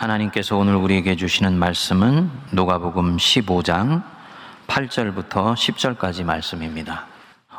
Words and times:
하나님께서 0.00 0.56
오늘 0.56 0.76
우리에게 0.76 1.14
주시는 1.14 1.58
말씀은 1.58 2.30
누가복음 2.52 3.18
15장 3.18 4.02
8절부터 4.66 5.52
10절까지 5.52 6.24
말씀입니다. 6.24 7.04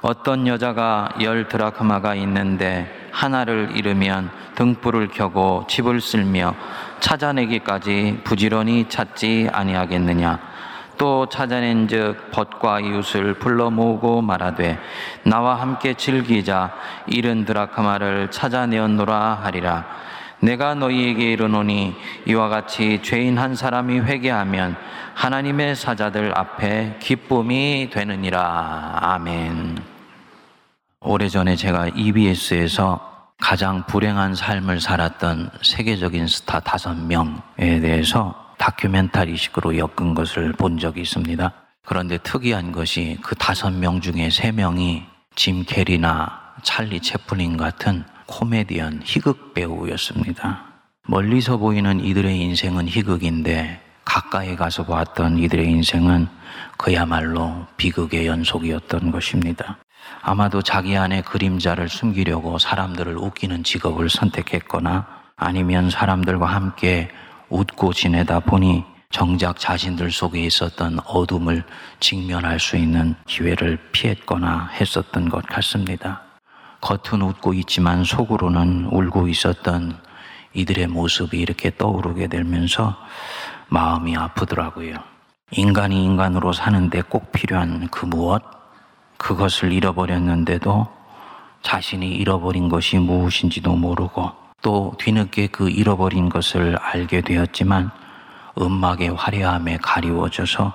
어떤 0.01 0.47
여자가 0.47 1.09
열 1.21 1.47
드라크마가 1.47 2.15
있는데 2.15 2.91
하나를 3.11 3.73
잃으면 3.75 4.31
등불을 4.55 5.09
켜고 5.09 5.65
집을 5.69 6.01
쓸며 6.01 6.55
찾아내기까지 6.99 8.21
부지런히 8.23 8.89
찾지 8.89 9.49
아니하겠느냐? 9.53 10.39
또 10.97 11.27
찾아낸 11.29 11.87
즉 11.87 12.31
벗과 12.31 12.79
이웃을 12.79 13.35
불러 13.35 13.69
모으고 13.69 14.23
말하되 14.23 14.79
나와 15.25 15.61
함께 15.61 15.93
즐기자. 15.93 16.73
잃은 17.05 17.45
드라크마를 17.45 18.31
찾아내었노라 18.31 19.41
하리라 19.43 19.85
내가 20.41 20.73
너희에게 20.73 21.33
이르노니 21.33 21.95
이와 22.25 22.49
같이 22.49 22.99
죄인 23.03 23.37
한 23.37 23.55
사람이 23.55 23.99
회개하면 23.99 24.75
하나님의 25.13 25.75
사자들 25.75 26.37
앞에 26.37 26.97
기쁨이 26.99 27.89
되느니라. 27.91 28.99
아멘. 29.01 29.77
오래전에 31.01 31.55
제가 31.55 31.89
EBS에서 31.95 33.11
가장 33.39 33.85
불행한 33.85 34.35
삶을 34.35 34.81
살았던 34.81 35.49
세계적인 35.61 36.27
스타 36.27 36.59
다섯 36.59 36.95
명에 36.95 37.79
대해서 37.79 38.35
다큐멘터리식으로 38.57 39.77
엮은 39.77 40.13
것을 40.13 40.53
본 40.53 40.77
적이 40.77 41.01
있습니다. 41.01 41.51
그런데 41.83 42.17
특이한 42.19 42.71
것이 42.71 43.17
그 43.23 43.35
다섯 43.35 43.71
명 43.71 43.99
중에 43.99 44.29
세 44.29 44.51
명이 44.51 45.03
짐 45.35 45.63
캐리나 45.65 46.39
찰리 46.61 46.99
채플린 46.99 47.57
같은 47.57 48.05
코미디언 48.31 49.01
희극 49.03 49.53
배우였습니다. 49.53 50.63
멀리서 51.05 51.57
보이는 51.57 51.99
이들의 51.99 52.39
인생은 52.39 52.87
희극인데 52.87 53.81
가까이 54.05 54.55
가서 54.55 54.85
보았던 54.85 55.37
이들의 55.37 55.67
인생은 55.67 56.27
그야말로 56.77 57.67
비극의 57.75 58.27
연속이었던 58.27 59.11
것입니다. 59.11 59.77
아마도 60.21 60.61
자기 60.61 60.95
안에 60.95 61.21
그림자를 61.21 61.89
숨기려고 61.89 62.57
사람들을 62.57 63.17
웃기는 63.17 63.63
직업을 63.63 64.09
선택했거나 64.09 65.07
아니면 65.35 65.89
사람들과 65.89 66.45
함께 66.45 67.09
웃고 67.49 67.91
지내다 67.91 68.39
보니 68.39 68.85
정작 69.11 69.59
자신들 69.59 70.09
속에 70.09 70.39
있었던 70.45 70.99
어둠을 71.05 71.65
직면할 71.99 72.61
수 72.61 72.77
있는 72.77 73.15
기회를 73.27 73.77
피했거나 73.91 74.69
했었던 74.79 75.27
것 75.27 75.45
같습니다. 75.47 76.30
겉은 76.81 77.21
웃고 77.21 77.53
있지만 77.53 78.03
속으로는 78.03 78.87
울고 78.91 79.27
있었던 79.27 79.97
이들의 80.53 80.87
모습이 80.87 81.39
이렇게 81.39 81.71
떠오르게 81.75 82.27
되면서 82.27 82.97
마음이 83.69 84.17
아프더라고요. 84.17 84.95
인간이 85.51 86.03
인간으로 86.03 86.53
사는데 86.53 87.01
꼭 87.03 87.31
필요한 87.31 87.87
그 87.89 88.05
무엇? 88.05 88.41
그것을 89.17 89.71
잃어버렸는데도 89.71 90.87
자신이 91.61 92.09
잃어버린 92.09 92.69
것이 92.69 92.97
무엇인지도 92.97 93.75
모르고 93.75 94.31
또 94.61 94.95
뒤늦게 94.97 95.47
그 95.47 95.69
잃어버린 95.69 96.29
것을 96.29 96.75
알게 96.77 97.21
되었지만 97.21 97.91
음악의 98.59 99.09
화려함에 99.15 99.77
가리워져서 99.77 100.73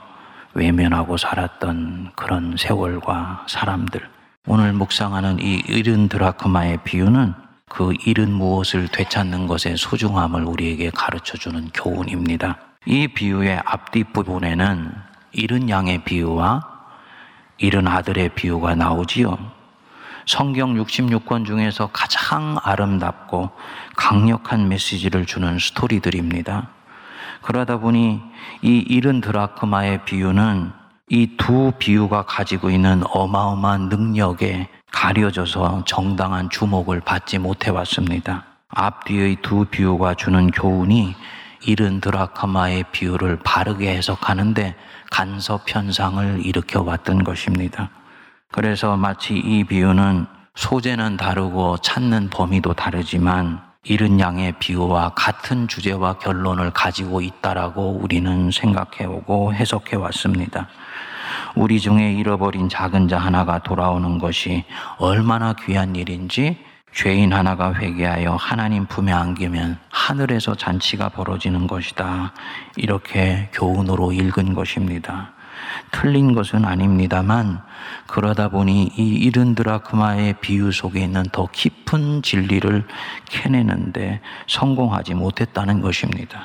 외면하고 0.55 1.17
살았던 1.17 2.13
그런 2.15 2.57
세월과 2.57 3.47
사람들. 3.49 4.16
오늘 4.49 4.73
묵상하는 4.73 5.41
이 5.41 5.61
잃은 5.67 6.09
드라크마의 6.09 6.79
비유는 6.85 7.35
그 7.69 7.93
잃은 8.07 8.31
무엇을 8.31 8.87
되찾는 8.87 9.49
것의 9.49 9.77
소중함을 9.77 10.45
우리에게 10.45 10.91
가르쳐 10.91 11.37
주는 11.37 11.69
교훈입니다. 11.75 12.57
이 12.87 13.09
비유의 13.09 13.63
앞뒷부분에는 13.65 14.93
잃은 15.33 15.69
양의 15.69 16.05
비유와 16.05 16.63
잃은 17.59 17.89
아들의 17.89 18.29
비유가 18.37 18.77
나오지요. 18.77 19.37
성경 20.27 20.75
66권 20.75 21.45
중에서 21.45 21.89
가장 21.93 22.57
아름답고 22.63 23.51
강력한 23.97 24.69
메시지를 24.69 25.27
주는 25.27 25.59
스토리들입니다. 25.59 26.69
그러다 27.43 27.79
보니 27.79 28.23
이 28.63 28.85
잃은 28.89 29.23
드라크마의 29.23 30.05
비유는 30.05 30.86
이 31.09 31.37
두 31.37 31.73
비유가 31.79 32.23
가지고 32.23 32.69
있는 32.71 33.03
어마어마한 33.09 33.89
능력에 33.89 34.69
가려져서 34.91 35.85
정당한 35.87 36.51
주목을 36.51 37.01
받지 37.01 37.39
못해 37.39 37.71
왔습니다. 37.71 38.45
앞뒤의 38.69 39.37
두 39.41 39.67
비유가 39.67 40.15
주는 40.15 40.51
교훈이 40.51 41.15
이른 41.65 42.01
드라카마의 42.01 42.87
비유를 42.91 43.39
바르게 43.45 43.89
해석하는데 43.97 44.75
간섭 45.11 45.63
현상을 45.73 46.45
일으켜 46.45 46.83
왔던 46.83 47.23
것입니다. 47.23 47.91
그래서 48.51 48.97
마치 48.97 49.37
이 49.37 49.63
비유는 49.63 50.27
소재는 50.57 51.19
다르고 51.19 51.77
찾는 51.79 52.31
범위도 52.31 52.73
다르지만 52.75 53.61
이른 53.89 54.19
양의 54.19 54.55
비유와 54.59 55.11
같은 55.11 55.69
주제와 55.69 56.15
결론을 56.15 56.73
가지고 56.73 57.21
있다라고 57.21 58.01
우리는 58.03 58.51
생각해 58.51 59.05
오고 59.07 59.55
해석해 59.55 59.95
왔습니다. 59.97 60.67
우리 61.55 61.79
중에 61.79 62.13
잃어버린 62.13 62.69
작은 62.69 63.07
자 63.07 63.19
하나가 63.19 63.61
돌아오는 63.61 64.19
것이 64.19 64.65
얼마나 64.99 65.53
귀한 65.53 65.95
일인지 65.95 66.59
죄인 66.93 67.33
하나가 67.33 67.75
회개하여 67.75 68.35
하나님 68.35 68.87
품에 68.87 69.13
안기면 69.13 69.79
하늘에서 69.91 70.57
잔치가 70.57 71.09
벌어지는 71.09 71.69
것이다. 71.69 72.33
이렇게 72.77 73.51
교훈으로 73.53 74.11
읽은 74.13 74.55
것입니다. 74.55 75.31
틀린 75.93 76.35
것은 76.35 76.65
아닙니다만 76.65 77.63
그러다 78.07 78.49
보니 78.49 78.93
이 78.97 79.03
이른 79.03 79.55
드라크마의 79.55 80.35
비유 80.41 80.73
속에 80.73 81.01
있는 81.01 81.25
더 81.33 81.47
깊은 81.51 82.23
진리를 82.23 82.87
캐내는데 83.29 84.21
성공하지 84.47 85.15
못했다는 85.15 85.81
것입니다. 85.81 86.41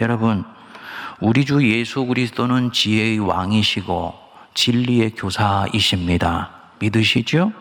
여러분, 0.00 0.44
우리 1.20 1.44
주 1.44 1.66
예수 1.68 2.04
그리스도는 2.06 2.72
지혜의 2.72 3.20
왕이시고 3.20 4.14
진리의 4.54 5.10
교사이십니다. 5.10 6.50
믿으시죠? 6.78 7.52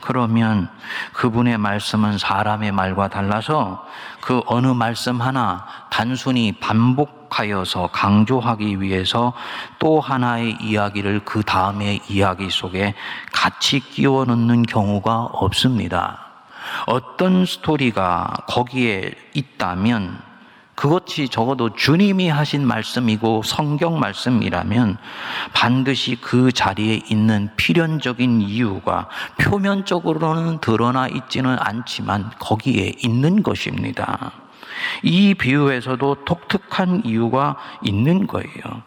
그러면 0.00 0.68
그분의 1.14 1.56
말씀은 1.58 2.18
사람의 2.18 2.72
말과 2.72 3.08
달라서 3.08 3.86
그 4.20 4.42
어느 4.46 4.66
말씀 4.68 5.20
하나 5.20 5.66
단순히 5.90 6.52
반복 6.52 7.23
하여서 7.34 7.88
강조하기 7.88 8.80
위해서 8.80 9.32
또 9.80 10.00
하나의 10.00 10.56
이야기를 10.60 11.24
그 11.24 11.42
다음의 11.42 12.02
이야기 12.08 12.48
속에 12.48 12.94
같이 13.32 13.80
끼워 13.80 14.24
넣는 14.24 14.62
경우가 14.62 15.24
없습니다. 15.32 16.20
어떤 16.86 17.44
스토리가 17.44 18.34
거기에 18.46 19.12
있다면 19.34 20.22
그것이 20.76 21.28
적어도 21.28 21.74
주님이 21.74 22.28
하신 22.28 22.66
말씀이고 22.66 23.42
성경 23.44 23.98
말씀이라면 23.98 24.96
반드시 25.52 26.16
그 26.20 26.52
자리에 26.52 27.00
있는 27.08 27.50
필연적인 27.56 28.42
이유가 28.42 29.08
표면적으로는 29.40 30.58
드러나 30.60 31.08
있지는 31.08 31.56
않지만 31.60 32.30
거기에 32.38 32.94
있는 32.98 33.42
것입니다. 33.42 34.43
이 35.02 35.34
비유에서도 35.34 36.24
독특한 36.24 37.02
이유가 37.04 37.56
있는 37.82 38.26
거예요. 38.26 38.82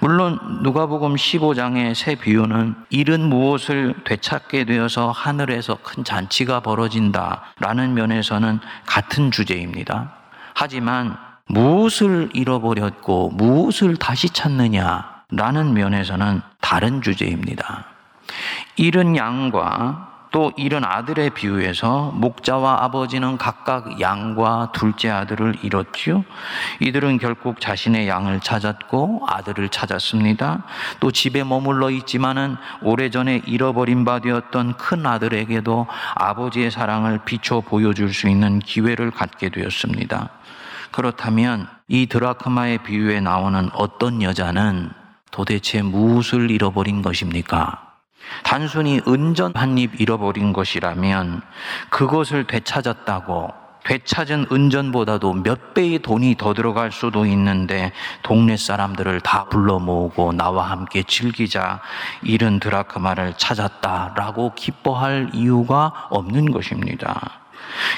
물론 0.00 0.38
누가복음 0.62 1.14
15장의 1.14 1.94
새 1.94 2.14
비유는 2.14 2.74
잃은 2.90 3.28
무엇을 3.28 3.94
되찾게 4.04 4.64
되어서 4.64 5.10
하늘에서 5.10 5.78
큰 5.82 6.04
잔치가 6.04 6.60
벌어진다라는 6.60 7.94
면에서는 7.94 8.60
같은 8.86 9.30
주제입니다. 9.30 10.12
하지만 10.54 11.16
무엇을 11.46 12.30
잃어버렸고 12.32 13.30
무엇을 13.30 13.96
다시 13.96 14.30
찾느냐라는 14.30 15.74
면에서는 15.74 16.42
다른 16.60 17.02
주제입니다. 17.02 17.86
잃은 18.76 19.16
양과 19.16 20.09
또 20.30 20.52
잃은 20.56 20.84
아들의 20.84 21.30
비유에서 21.30 22.12
목자와 22.14 22.84
아버지는 22.84 23.36
각각 23.36 24.00
양과 24.00 24.72
둘째 24.72 25.10
아들을 25.10 25.56
잃었지요. 25.62 26.24
이들은 26.80 27.18
결국 27.18 27.60
자신의 27.60 28.08
양을 28.08 28.40
찾았고 28.40 29.24
아들을 29.26 29.68
찾았습니다. 29.70 30.64
또 31.00 31.10
집에 31.10 31.42
머물러 31.42 31.90
있지만은 31.90 32.56
오래전에 32.82 33.42
잃어버린 33.46 34.04
바 34.04 34.20
되었던 34.20 34.76
큰 34.76 35.06
아들에게도 35.06 35.86
아버지의 36.14 36.70
사랑을 36.70 37.18
비춰 37.24 37.60
보여줄 37.60 38.14
수 38.14 38.28
있는 38.28 38.60
기회를 38.60 39.10
갖게 39.10 39.48
되었습니다. 39.48 40.30
그렇다면 40.92 41.68
이 41.88 42.06
드라크마의 42.06 42.78
비유에 42.78 43.20
나오는 43.20 43.68
어떤 43.74 44.22
여자는 44.22 44.90
도대체 45.30 45.82
무엇을 45.82 46.50
잃어버린 46.50 47.02
것입니까? 47.02 47.89
단순히 48.42 49.00
은전 49.08 49.52
한 49.54 49.78
입 49.78 50.00
잃어버린 50.00 50.52
것이라면 50.52 51.42
그것을 51.90 52.44
되찾았다고 52.44 53.54
되찾은 53.84 54.46
은전보다도 54.52 55.32
몇 55.42 55.72
배의 55.74 56.00
돈이 56.00 56.36
더 56.36 56.52
들어갈 56.52 56.92
수도 56.92 57.24
있는데 57.24 57.92
동네 58.22 58.56
사람들을 58.56 59.20
다 59.20 59.44
불러 59.44 59.78
모으고 59.78 60.32
나와 60.32 60.70
함께 60.70 61.02
즐기자 61.02 61.80
잃은 62.22 62.60
드라크마를 62.60 63.34
찾았다라고 63.38 64.52
기뻐할 64.54 65.30
이유가 65.32 65.92
없는 66.10 66.50
것입니다. 66.50 67.40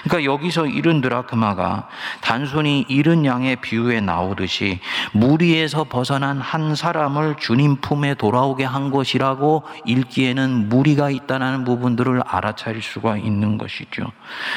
그러니까 0.05 0.31
여기서 0.31 0.67
잃은 0.67 1.01
드라크마가 1.01 1.89
단순히 2.21 2.85
잃은 2.89 3.25
양의 3.25 3.57
비유에 3.57 4.01
나오듯이 4.01 4.81
무리에서 5.13 5.85
벗어난 5.85 6.41
한 6.41 6.75
사람을 6.75 7.37
주님 7.39 7.77
품에 7.77 8.15
돌아오게 8.15 8.65
한 8.65 8.91
것이라고 8.91 9.65
읽기에는 9.87 10.69
무리가 10.69 11.11
있다는 11.11 11.65
부분들을 11.65 12.23
알아차릴 12.27 12.83
수가 12.83 13.17
있는 13.17 13.59
것이죠. 13.59 14.05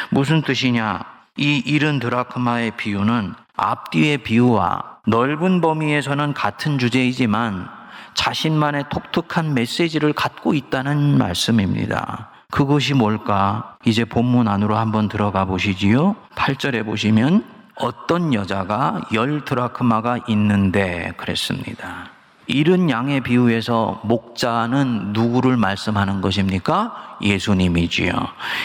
무슨 0.09 0.41
뜻이냐? 0.41 1.01
이 1.37 1.61
잃은 1.65 1.99
드라크마의 1.99 2.71
비유는 2.77 3.33
앞뒤의 3.57 4.19
비유와 4.19 4.99
넓은 5.05 5.61
범위에서는 5.61 6.33
같은 6.33 6.77
주제이지만 6.77 7.69
자신만의 8.13 8.85
독특한 8.89 9.53
메시지를 9.53 10.13
갖고 10.13 10.53
있다는 10.53 11.17
말씀입니다. 11.17 12.29
그것이 12.55 12.93
뭘까? 12.93 13.75
이제 13.83 14.05
본문 14.05 14.47
안으로 14.47 14.77
한번 14.77 15.09
들어가 15.09 15.43
보시지요. 15.43 16.15
8절에 16.35 16.85
보시면 16.85 17.43
어떤 17.75 18.33
여자가 18.33 19.01
열 19.13 19.43
드라크마가 19.43 20.19
있는데 20.29 21.11
그랬습니다. 21.17 22.11
이른 22.47 22.89
양의 22.89 23.23
비유에서 23.23 23.99
목자는 24.05 25.11
누구를 25.11 25.57
말씀하는 25.57 26.21
것입니까? 26.21 27.17
예수님이지요. 27.21 28.13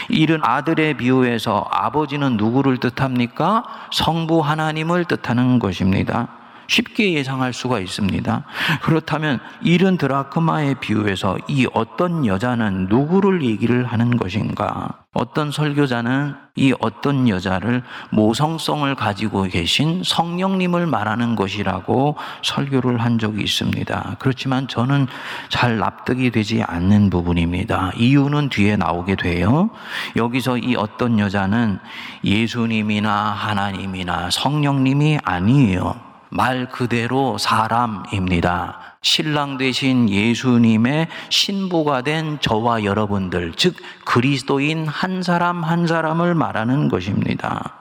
이른 0.07 0.39
아들의 0.41 0.95
비유에서 0.95 1.67
아버지는 1.69 2.37
누구를 2.37 2.77
뜻합니까? 2.77 3.65
성부 3.91 4.39
하나님을 4.39 5.03
뜻하는 5.03 5.59
것입니다. 5.59 6.29
쉽게 6.71 7.13
예상할 7.13 7.51
수가 7.51 7.79
있습니다. 7.79 8.45
그렇다면 8.81 9.39
이른 9.61 9.97
드라크마의 9.97 10.75
비유에서 10.79 11.37
이 11.49 11.67
어떤 11.73 12.25
여자는 12.25 12.87
누구를 12.89 13.43
얘기를 13.43 13.83
하는 13.83 14.15
것인가? 14.15 15.03
어떤 15.13 15.51
설교자는 15.51 16.35
이 16.55 16.73
어떤 16.79 17.27
여자를 17.27 17.83
모성성을 18.11 18.95
가지고 18.95 19.43
계신 19.43 20.01
성령님을 20.05 20.87
말하는 20.87 21.35
것이라고 21.35 22.15
설교를 22.41 23.01
한 23.01 23.19
적이 23.19 23.43
있습니다. 23.43 24.15
그렇지만 24.19 24.69
저는 24.69 25.07
잘 25.49 25.77
납득이 25.77 26.31
되지 26.31 26.63
않는 26.63 27.09
부분입니다. 27.09 27.91
이유는 27.97 28.47
뒤에 28.47 28.77
나오게 28.77 29.17
돼요. 29.17 29.69
여기서 30.15 30.57
이 30.57 30.75
어떤 30.77 31.19
여자는 31.19 31.79
예수님이나 32.23 33.11
하나님이나 33.11 34.29
성령님이 34.29 35.19
아니에요. 35.25 36.10
말 36.33 36.69
그대로 36.69 37.37
사람입니다. 37.37 38.79
신랑 39.01 39.57
되신 39.57 40.09
예수님의 40.09 41.09
신부가 41.29 42.01
된 42.03 42.39
저와 42.39 42.85
여러분들, 42.85 43.51
즉 43.57 43.75
그리스도인 44.05 44.87
한 44.87 45.23
사람 45.23 45.61
한 45.63 45.87
사람을 45.87 46.33
말하는 46.33 46.87
것입니다. 46.87 47.73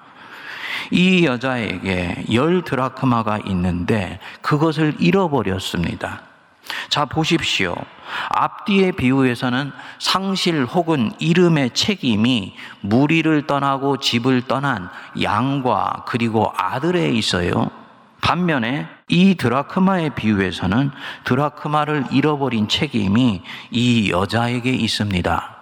이 0.91 1.25
여자에게 1.25 2.25
열 2.32 2.62
드라크마가 2.62 3.38
있는데 3.47 4.19
그것을 4.43 4.96
잃어버렸습니다. 4.99 6.23
자, 6.88 7.05
보십시오. 7.05 7.76
앞뒤의 8.31 8.93
비유에서는 8.93 9.70
상실 10.00 10.64
혹은 10.64 11.12
이름의 11.20 11.70
책임이 11.70 12.56
무리를 12.81 13.46
떠나고 13.46 13.99
집을 13.99 14.43
떠난 14.49 14.91
양과 15.23 16.05
그리고 16.06 16.53
아들에 16.56 17.11
있어요. 17.11 17.80
반면에 18.20 18.87
이 19.08 19.34
드라크마의 19.34 20.14
비유에서는 20.14 20.90
드라크마를 21.25 22.05
잃어버린 22.11 22.69
책임이 22.69 23.43
이 23.70 24.11
여자에게 24.11 24.70
있습니다. 24.70 25.56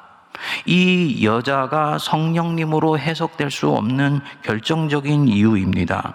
이 0.67 1.25
여자가 1.25 1.99
성령님으로 1.99 2.99
해석될 2.99 3.51
수 3.51 3.71
없는 3.71 4.21
결정적인 4.43 5.29
이유입니다. 5.29 6.15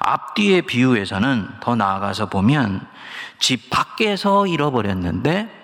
앞뒤의 0.00 0.62
비유에서는 0.62 1.48
더 1.60 1.76
나아가서 1.76 2.26
보면 2.26 2.86
집 3.38 3.70
밖에서 3.70 4.46
잃어버렸는데 4.46 5.58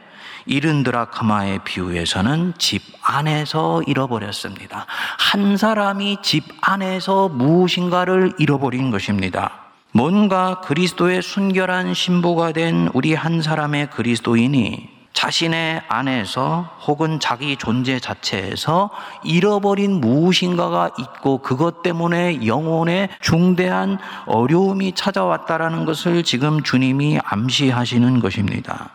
잃은 0.47 0.85
드라크마의 0.85 1.61
비유에서는 1.65 2.55
집 2.57 2.83
안에서 3.03 3.83
잃어버렸습니다. 3.87 4.87
한 5.19 5.57
사람이 5.57 6.19
집 6.23 6.45
안에서 6.61 7.29
무엇인가를 7.29 8.35
잃어버린 8.39 8.93
것입니다. 8.93 9.66
뭔가 9.97 10.61
그리스도의 10.61 11.23
순결한 11.23 11.95
신부가 11.95 12.53
된 12.53 12.91
우리 12.93 13.15
한 13.15 13.41
사람의 13.41 13.89
그리스도인이 13.89 14.91
자신의 15.15 15.85
안에서 15.89 16.69
혹은 16.87 17.19
자기 17.19 17.57
존재 17.57 17.99
자체에서 17.99 18.91
잃어버린 19.25 19.99
무엇인가가 20.03 20.91
있고 20.99 21.39
그것 21.39 21.83
때문에 21.83 22.47
영혼에 22.47 23.09
중대한 23.23 23.97
어려움이 24.27 24.93
찾아왔다라는 24.93 25.87
것을 25.87 26.25
지금 26.25 26.63
주님이 26.63 27.19
암시하시는 27.25 28.21
것입니다. 28.21 28.91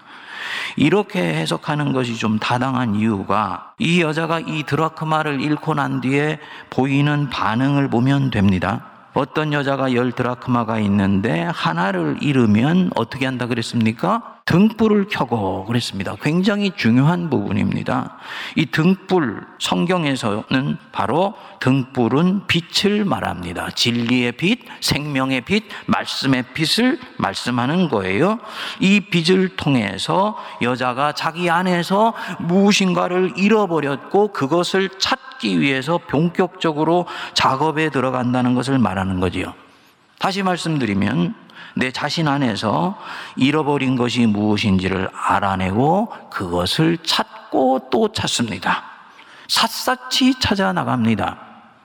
이렇게 0.75 1.19
해석하는 1.19 1.93
것이 1.93 2.15
좀 2.15 2.37
타당한 2.37 2.93
이유가 2.93 3.73
이 3.79 4.01
여자가 4.03 4.39
이 4.39 4.61
드라크마를 4.67 5.41
잃고 5.41 5.73
난 5.73 5.99
뒤에 5.99 6.37
보이는 6.69 7.31
반응을 7.31 7.89
보면 7.89 8.29
됩니다. 8.29 8.90
어떤 9.13 9.51
여자가 9.51 9.93
열 9.93 10.11
드라크마가 10.11 10.79
있는데 10.79 11.43
하나를 11.53 12.17
잃으면 12.21 12.91
어떻게 12.95 13.25
한다 13.25 13.45
그랬습니까? 13.47 14.37
등불을 14.45 15.07
켜고 15.09 15.65
그랬습니다. 15.65 16.15
굉장히 16.21 16.71
중요한 16.75 17.29
부분입니다. 17.29 18.17
이 18.55 18.65
등불 18.65 19.45
성경에서는 19.59 20.77
바로 20.91 21.35
등불은 21.59 22.47
빛을 22.47 23.05
말합니다. 23.05 23.69
진리의 23.71 24.33
빛, 24.33 24.59
생명의 24.81 25.41
빛, 25.41 25.63
말씀의 25.85 26.43
빛을 26.53 26.99
말씀하는 27.17 27.89
거예요. 27.89 28.39
이 28.79 28.99
빛을 28.99 29.55
통해서 29.55 30.37
여자가 30.61 31.13
자기 31.13 31.49
안에서 31.49 32.13
무엇인가를 32.39 33.33
잃어버렸고 33.37 34.33
그것을 34.33 34.89
찾 34.97 35.30
기 35.41 35.59
위해서 35.59 35.97
본격적으로 35.97 37.07
작업에 37.33 37.89
들어간다는 37.89 38.53
것을 38.53 38.77
말하는 38.77 39.19
거지요. 39.19 39.55
다시 40.19 40.43
말씀드리면 40.43 41.33
내 41.75 41.91
자신 41.91 42.27
안에서 42.27 42.95
잃어버린 43.35 43.95
것이 43.95 44.27
무엇인지를 44.27 45.09
알아내고 45.11 46.13
그것을 46.29 46.99
찾고 46.99 47.89
또 47.91 48.11
찾습니다. 48.11 48.83
샅샅이 49.47 50.39
찾아 50.39 50.73
나갑니다. 50.73 51.37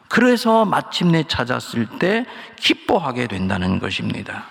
그래서 0.09 0.67
마침내 0.67 1.25
찾았을 1.25 1.99
때 1.99 2.27
기뻐하게 2.57 3.27
된다는 3.27 3.79
것입니다. 3.79 4.45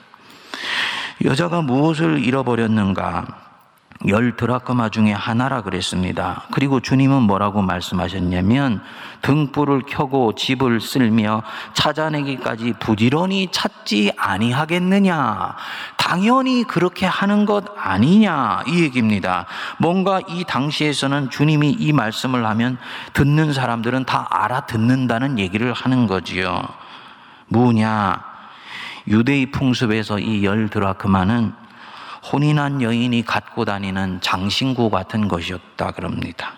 여자가 1.23 1.61
무엇을 1.61 2.25
잃어버렸는가? 2.25 3.44
열 4.07 4.35
드라크마 4.35 4.89
중에 4.89 5.13
하나라 5.13 5.61
그랬습니다. 5.61 6.43
그리고 6.51 6.79
주님은 6.79 7.23
뭐라고 7.23 7.61
말씀하셨냐면 7.61 8.81
등불을 9.21 9.83
켜고 9.87 10.35
집을 10.35 10.81
쓸며 10.81 11.41
찾아내기까지 11.73 12.73
부지런히 12.79 13.47
찾지 13.51 14.11
아니하겠느냐. 14.17 15.55
당연히 15.97 16.65
그렇게 16.65 17.05
하는 17.05 17.45
것 17.45 17.65
아니냐. 17.77 18.63
이 18.67 18.81
얘기입니다. 18.81 19.45
뭔가 19.79 20.19
이 20.27 20.43
당시에서는 20.43 21.29
주님이 21.31 21.71
이 21.71 21.93
말씀을 21.93 22.45
하면 22.45 22.77
듣는 23.13 23.53
사람들은 23.53 24.03
다 24.05 24.27
알아듣는다는 24.29 25.39
얘기를 25.39 25.73
하는 25.73 26.05
거지요. 26.05 26.61
뭐냐. 27.47 28.21
유대의 29.07 29.51
풍습에서 29.51 30.19
이 30.19 30.43
열 30.43 30.67
드라크마는 30.69 31.53
혼인한 32.31 32.81
여인이 32.81 33.23
갖고 33.23 33.65
다니는 33.65 34.21
장신구 34.21 34.89
같은 34.89 35.27
것이었다 35.27 35.91
그럽니다. 35.91 36.53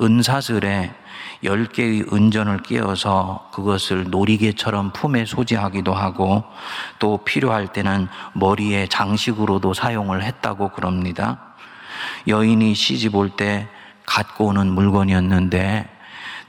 은사슬에 0.00 0.94
10개의 1.44 2.12
은전을 2.12 2.62
끼워서 2.62 3.50
그것을 3.52 4.10
놀이개처럼 4.10 4.92
품에 4.92 5.24
소지하기도 5.24 5.94
하고 5.94 6.44
또 6.98 7.18
필요할 7.18 7.68
때는 7.68 8.08
머리에 8.34 8.86
장식으로도 8.86 9.74
사용을 9.74 10.22
했다고 10.22 10.70
그럽니다. 10.70 11.54
여인이 12.26 12.74
시집 12.74 13.14
올 13.14 13.30
때 13.36 13.68
갖고 14.06 14.46
오는 14.46 14.66
물건이었는데 14.66 15.88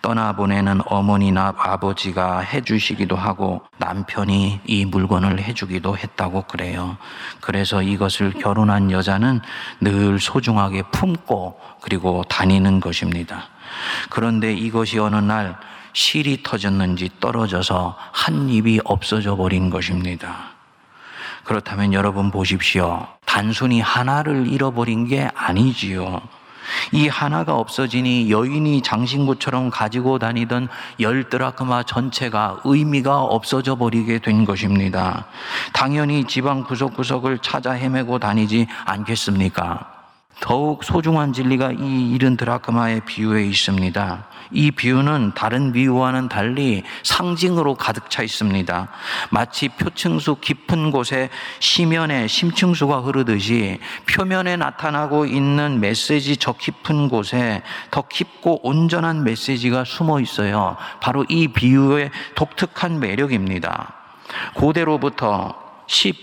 떠나보내는 0.01 0.81
어머니나 0.85 1.53
아버지가 1.57 2.39
해주시기도 2.39 3.15
하고 3.15 3.61
남편이 3.77 4.61
이 4.65 4.85
물건을 4.85 5.39
해주기도 5.39 5.97
했다고 5.97 6.43
그래요. 6.43 6.97
그래서 7.39 7.81
이것을 7.81 8.31
결혼한 8.33 8.91
여자는 8.91 9.41
늘 9.79 10.19
소중하게 10.19 10.83
품고 10.91 11.59
그리고 11.81 12.23
다니는 12.27 12.79
것입니다. 12.79 13.49
그런데 14.09 14.53
이것이 14.53 14.99
어느 14.99 15.15
날 15.15 15.57
실이 15.93 16.43
터졌는지 16.43 17.09
떨어져서 17.19 17.97
한 18.11 18.49
입이 18.49 18.81
없어져 18.85 19.35
버린 19.35 19.69
것입니다. 19.69 20.51
그렇다면 21.43 21.93
여러분 21.93 22.31
보십시오. 22.31 23.07
단순히 23.25 23.81
하나를 23.81 24.47
잃어버린 24.47 25.07
게 25.07 25.29
아니지요. 25.35 26.21
이 26.91 27.07
하나가 27.07 27.55
없어지니 27.55 28.31
여인이 28.31 28.81
장신구처럼 28.81 29.69
가지고 29.69 30.19
다니던 30.19 30.67
열 30.99 31.29
드라크마 31.29 31.83
전체가 31.83 32.61
의미가 32.63 33.21
없어져 33.21 33.75
버리게 33.75 34.19
된 34.19 34.45
것입니다. 34.45 35.25
당연히 35.73 36.25
지방 36.25 36.63
구석구석을 36.63 37.39
찾아 37.39 37.71
헤매고 37.71 38.19
다니지 38.19 38.67
않겠습니까? 38.85 40.00
더욱 40.41 40.83
소중한 40.83 41.33
진리가 41.33 41.71
이 41.71 42.11
이른 42.11 42.35
드라크마의 42.35 43.01
비유에 43.05 43.45
있습니다. 43.45 44.25
이 44.51 44.71
비유는 44.71 45.33
다른 45.35 45.71
비유와는 45.71 46.29
달리 46.29 46.83
상징으로 47.03 47.75
가득 47.75 48.09
차 48.09 48.23
있습니다. 48.23 48.87
마치 49.29 49.69
표층수 49.69 50.37
깊은 50.41 50.91
곳에 50.91 51.29
시면에 51.59 52.27
심층수가 52.27 53.01
흐르듯이 53.01 53.79
표면에 54.09 54.57
나타나고 54.57 55.25
있는 55.25 55.79
메시지 55.79 56.35
저 56.35 56.53
깊은 56.53 57.07
곳에 57.07 57.61
더 57.91 58.01
깊고 58.01 58.67
온전한 58.67 59.23
메시지가 59.23 59.85
숨어 59.85 60.19
있어요. 60.19 60.75
바로 61.01 61.23
이 61.29 61.47
비유의 61.49 62.09
독특한 62.33 62.99
매력입니다. 62.99 63.93
고대로부터 64.55 65.55
10 65.85 66.15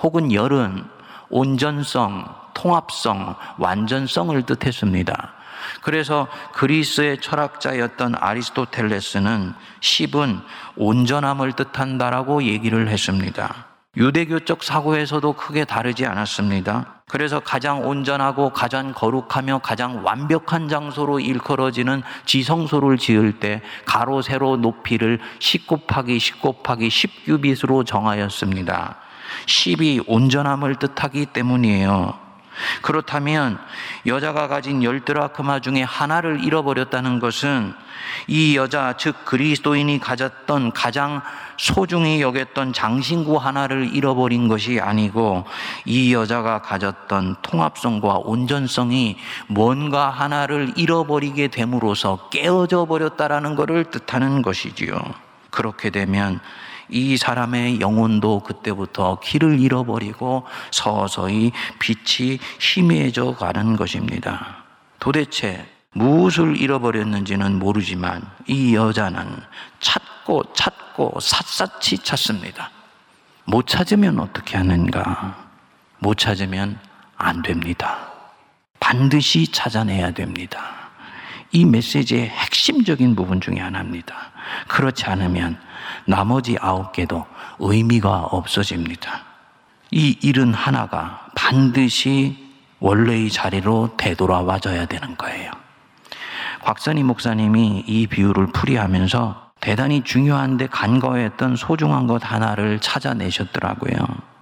혹은 0.00 0.32
열은 0.32 0.84
온전성, 1.28 2.43
통합성, 2.54 3.36
완전성을 3.58 4.40
뜻했습니다. 4.42 5.34
그래서 5.82 6.28
그리스의 6.52 7.20
철학자였던 7.20 8.14
아리스토텔레스는 8.18 9.54
10은 9.80 10.42
온전함을 10.76 11.52
뜻한다라고 11.52 12.44
얘기를 12.44 12.88
했습니다. 12.88 13.66
유대교적 13.96 14.64
사고에서도 14.64 15.34
크게 15.34 15.64
다르지 15.64 16.04
않았습니다. 16.04 17.02
그래서 17.06 17.38
가장 17.38 17.86
온전하고 17.86 18.50
가장 18.50 18.92
거룩하며 18.92 19.58
가장 19.58 20.04
완벽한 20.04 20.68
장소로 20.68 21.20
일컬어지는 21.20 22.02
지성소를 22.24 22.98
지을 22.98 23.38
때 23.38 23.62
가로 23.84 24.20
세로 24.20 24.56
높이를 24.56 25.20
10 25.38 25.66
곱하기 25.66 26.18
10 26.18 26.40
곱하기 26.40 26.90
10 26.90 27.26
규빗으로 27.26 27.84
정하였습니다. 27.84 28.96
10이 29.46 30.04
온전함을 30.06 30.76
뜻하기 30.76 31.26
때문이에요. 31.26 32.23
그렇다면 32.82 33.58
여자가 34.06 34.48
가진 34.48 34.82
열 34.82 35.04
드라크마 35.04 35.60
중에 35.60 35.82
하나를 35.82 36.44
잃어버렸다는 36.44 37.20
것은 37.20 37.74
이 38.26 38.56
여자, 38.56 38.94
즉 38.96 39.24
그리스도인이 39.24 39.98
가졌던 39.98 40.72
가장 40.72 41.22
소중히 41.56 42.20
여겼던 42.20 42.72
장신구 42.72 43.36
하나를 43.36 43.94
잃어버린 43.94 44.48
것이 44.48 44.80
아니고 44.80 45.44
이 45.84 46.12
여자가 46.12 46.62
가졌던 46.62 47.36
통합성과 47.42 48.18
온전성이 48.24 49.18
뭔가 49.46 50.10
하나를 50.10 50.72
잃어버리게 50.76 51.48
됨으로써 51.48 52.28
깨어져 52.30 52.86
버렸다라는 52.86 53.54
것을 53.56 53.84
뜻하는 53.84 54.42
것이지요. 54.42 55.00
그렇게 55.50 55.90
되면 55.90 56.40
이 56.88 57.16
사람의 57.16 57.80
영혼도 57.80 58.40
그때부터 58.40 59.18
길을 59.20 59.60
잃어버리고 59.60 60.44
서서히 60.70 61.52
빛이 61.78 62.38
희미해져 62.60 63.34
가는 63.34 63.76
것입니다. 63.76 64.64
도대체 64.98 65.66
무엇을 65.92 66.60
잃어버렸는지는 66.60 67.58
모르지만 67.58 68.22
이 68.46 68.74
여자는 68.74 69.40
찾고 69.80 70.52
찾고 70.54 71.18
샅샅이 71.20 71.98
찾습니다. 71.98 72.70
못 73.44 73.66
찾으면 73.66 74.18
어떻게 74.18 74.56
하는가? 74.56 75.36
못 75.98 76.18
찾으면 76.18 76.78
안 77.16 77.42
됩니다. 77.42 78.10
반드시 78.80 79.50
찾아내야 79.50 80.12
됩니다. 80.12 80.90
이 81.52 81.64
메시지의 81.64 82.28
핵심적인 82.28 83.14
부분 83.14 83.40
중에 83.40 83.58
하나입니다. 83.58 84.32
그렇지 84.66 85.04
않으면 85.04 85.58
나머지 86.06 86.56
아홉 86.60 86.92
개도 86.92 87.24
의미가 87.58 88.20
없어집니다. 88.30 89.22
이 89.90 90.18
일은 90.22 90.54
하나가 90.54 91.26
반드시 91.34 92.36
원래의 92.80 93.30
자리로 93.30 93.94
되돌아와줘야 93.96 94.86
되는 94.86 95.16
거예요. 95.16 95.50
곽선희 96.62 97.02
목사님이 97.02 97.84
이 97.86 98.06
비유를 98.06 98.48
풀이하면서 98.48 99.52
대단히 99.60 100.02
중요한데 100.02 100.66
간과했던 100.66 101.56
소중한 101.56 102.06
것 102.06 102.20
하나를 102.22 102.80
찾아내셨더라고요. 102.80 103.94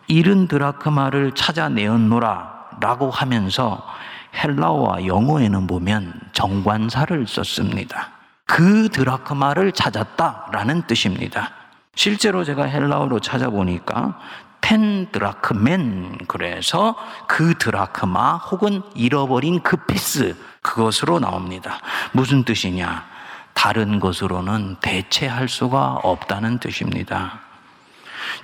이른 0.08 0.48
드라크마를 0.48 1.32
찾아내었노라 1.32 2.52
라고 2.80 3.10
하면서 3.10 3.86
헬라어와 4.34 5.06
영어에는 5.06 5.66
보면 5.66 6.12
정관사를 6.32 7.26
썼습니다. 7.26 8.10
그 8.52 8.90
드라크마를 8.90 9.72
찾았다라는 9.72 10.82
뜻입니다. 10.86 11.52
실제로 11.94 12.44
제가 12.44 12.64
헬라어로 12.64 13.20
찾아보니까 13.20 14.18
τὴν 14.60 15.10
δραχμὴν 15.10 16.18
그래서 16.28 16.94
그 17.26 17.54
드라크마 17.56 18.36
혹은 18.36 18.82
잃어버린 18.94 19.62
그 19.62 19.78
piece 19.78 20.36
그것으로 20.60 21.18
나옵니다. 21.18 21.80
무슨 22.12 22.44
뜻이냐? 22.44 23.06
다른 23.54 23.98
것으로는 23.98 24.76
대체할 24.82 25.48
수가 25.48 26.00
없다는 26.02 26.58
뜻입니다. 26.58 27.40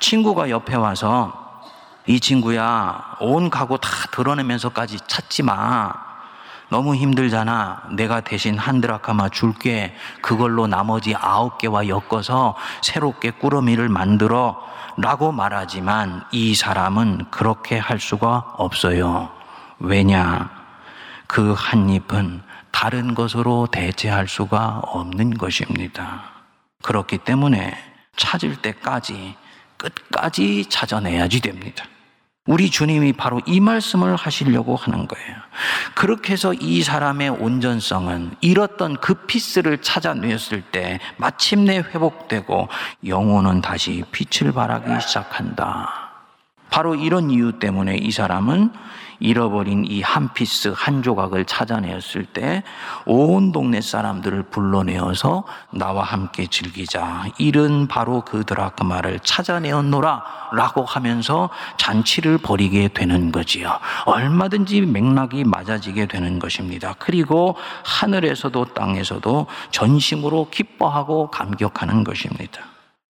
친구가 0.00 0.48
옆에 0.48 0.74
와서 0.74 1.62
이 2.06 2.18
친구야 2.18 3.16
온 3.20 3.50
가구 3.50 3.76
다 3.76 3.90
드러내면서까지 4.12 5.00
찾지 5.06 5.42
마. 5.42 6.07
너무 6.70 6.94
힘들잖아. 6.94 7.82
내가 7.92 8.20
대신 8.20 8.58
한 8.58 8.80
드라크마 8.80 9.28
줄게. 9.28 9.94
그걸로 10.20 10.66
나머지 10.66 11.14
아홉 11.14 11.58
개와 11.58 11.88
엮어서 11.88 12.56
새롭게 12.82 13.30
꾸러미를 13.32 13.88
만들어. 13.88 14.60
라고 14.96 15.30
말하지만 15.32 16.24
이 16.32 16.54
사람은 16.54 17.26
그렇게 17.30 17.78
할 17.78 18.00
수가 18.00 18.54
없어요. 18.58 19.30
왜냐? 19.78 20.50
그 21.26 21.54
한 21.54 21.88
잎은 21.88 22.42
다른 22.70 23.14
것으로 23.14 23.68
대체할 23.70 24.28
수가 24.28 24.80
없는 24.84 25.38
것입니다. 25.38 26.24
그렇기 26.82 27.18
때문에 27.18 27.76
찾을 28.16 28.56
때까지 28.56 29.36
끝까지 29.76 30.66
찾아내야지 30.68 31.40
됩니다. 31.40 31.84
우리 32.48 32.70
주님이 32.70 33.12
바로 33.12 33.42
이 33.44 33.60
말씀을 33.60 34.16
하시려고 34.16 34.74
하는 34.74 35.06
거예요. 35.06 35.36
그렇게 35.94 36.32
해서 36.32 36.54
이 36.54 36.82
사람의 36.82 37.28
온전성은 37.28 38.36
잃었던 38.40 38.96
그 39.02 39.26
피스를 39.26 39.82
찾아냈을 39.82 40.62
때 40.62 40.98
마침내 41.18 41.76
회복되고 41.76 42.68
영혼은 43.06 43.60
다시 43.60 44.02
빛을 44.12 44.52
발하기 44.52 44.98
시작한다. 45.06 46.07
바로 46.70 46.94
이런 46.94 47.30
이유 47.30 47.58
때문에 47.58 47.96
이 47.96 48.10
사람은 48.10 48.72
잃어버린 49.20 49.84
이 49.84 50.00
한 50.00 50.32
piece 50.32 50.72
한 50.76 51.02
조각을 51.02 51.44
찾아내었을 51.44 52.26
때 52.26 52.62
온 53.04 53.50
동네 53.52 53.80
사람들을 53.80 54.44
불러내어서 54.44 55.44
나와 55.72 56.04
함께 56.04 56.46
즐기자. 56.46 57.24
잃은 57.38 57.88
바로 57.88 58.20
그 58.20 58.44
드라크마를 58.44 59.18
찾아내었노라 59.20 60.22
라고 60.52 60.84
하면서 60.84 61.50
잔치를 61.78 62.38
벌이게 62.38 62.88
되는 62.88 63.32
거지요. 63.32 63.78
얼마든지 64.06 64.82
맥락이 64.82 65.44
맞아지게 65.44 66.06
되는 66.06 66.38
것입니다. 66.38 66.94
그리고 66.98 67.56
하늘에서도 67.84 68.66
땅에서도 68.66 69.46
전심으로 69.72 70.48
기뻐하고 70.50 71.30
감격하는 71.30 72.04
것입니다. 72.04 72.62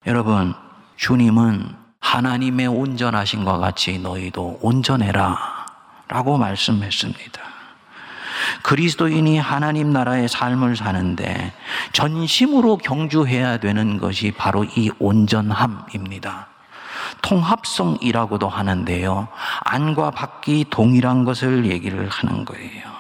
여러분, 0.07 0.55
주님은 0.97 1.88
하나님의 2.01 2.67
온전하신과 2.69 3.59
같이 3.59 3.99
너희도 3.99 4.61
온전해라. 4.63 5.67
라고 6.09 6.39
말씀했습니다. 6.39 7.43
그리스도인이 8.63 9.39
하나님 9.39 9.93
나라의 9.93 10.29
삶을 10.29 10.77
사는데 10.77 11.53
전심으로 11.93 12.79
경주해야 12.79 13.59
되는 13.59 13.99
것이 13.99 14.33
바로 14.37 14.65
이 14.65 14.91
온전함입니다. 14.99 16.49
통합성이라고도 17.23 18.49
하는데요. 18.49 19.29
안과 19.65 20.11
밖이 20.11 20.67
동일한 20.71 21.25
것을 21.25 21.67
얘기를 21.67 22.09
하는 22.09 22.45
거예요. 22.45 22.98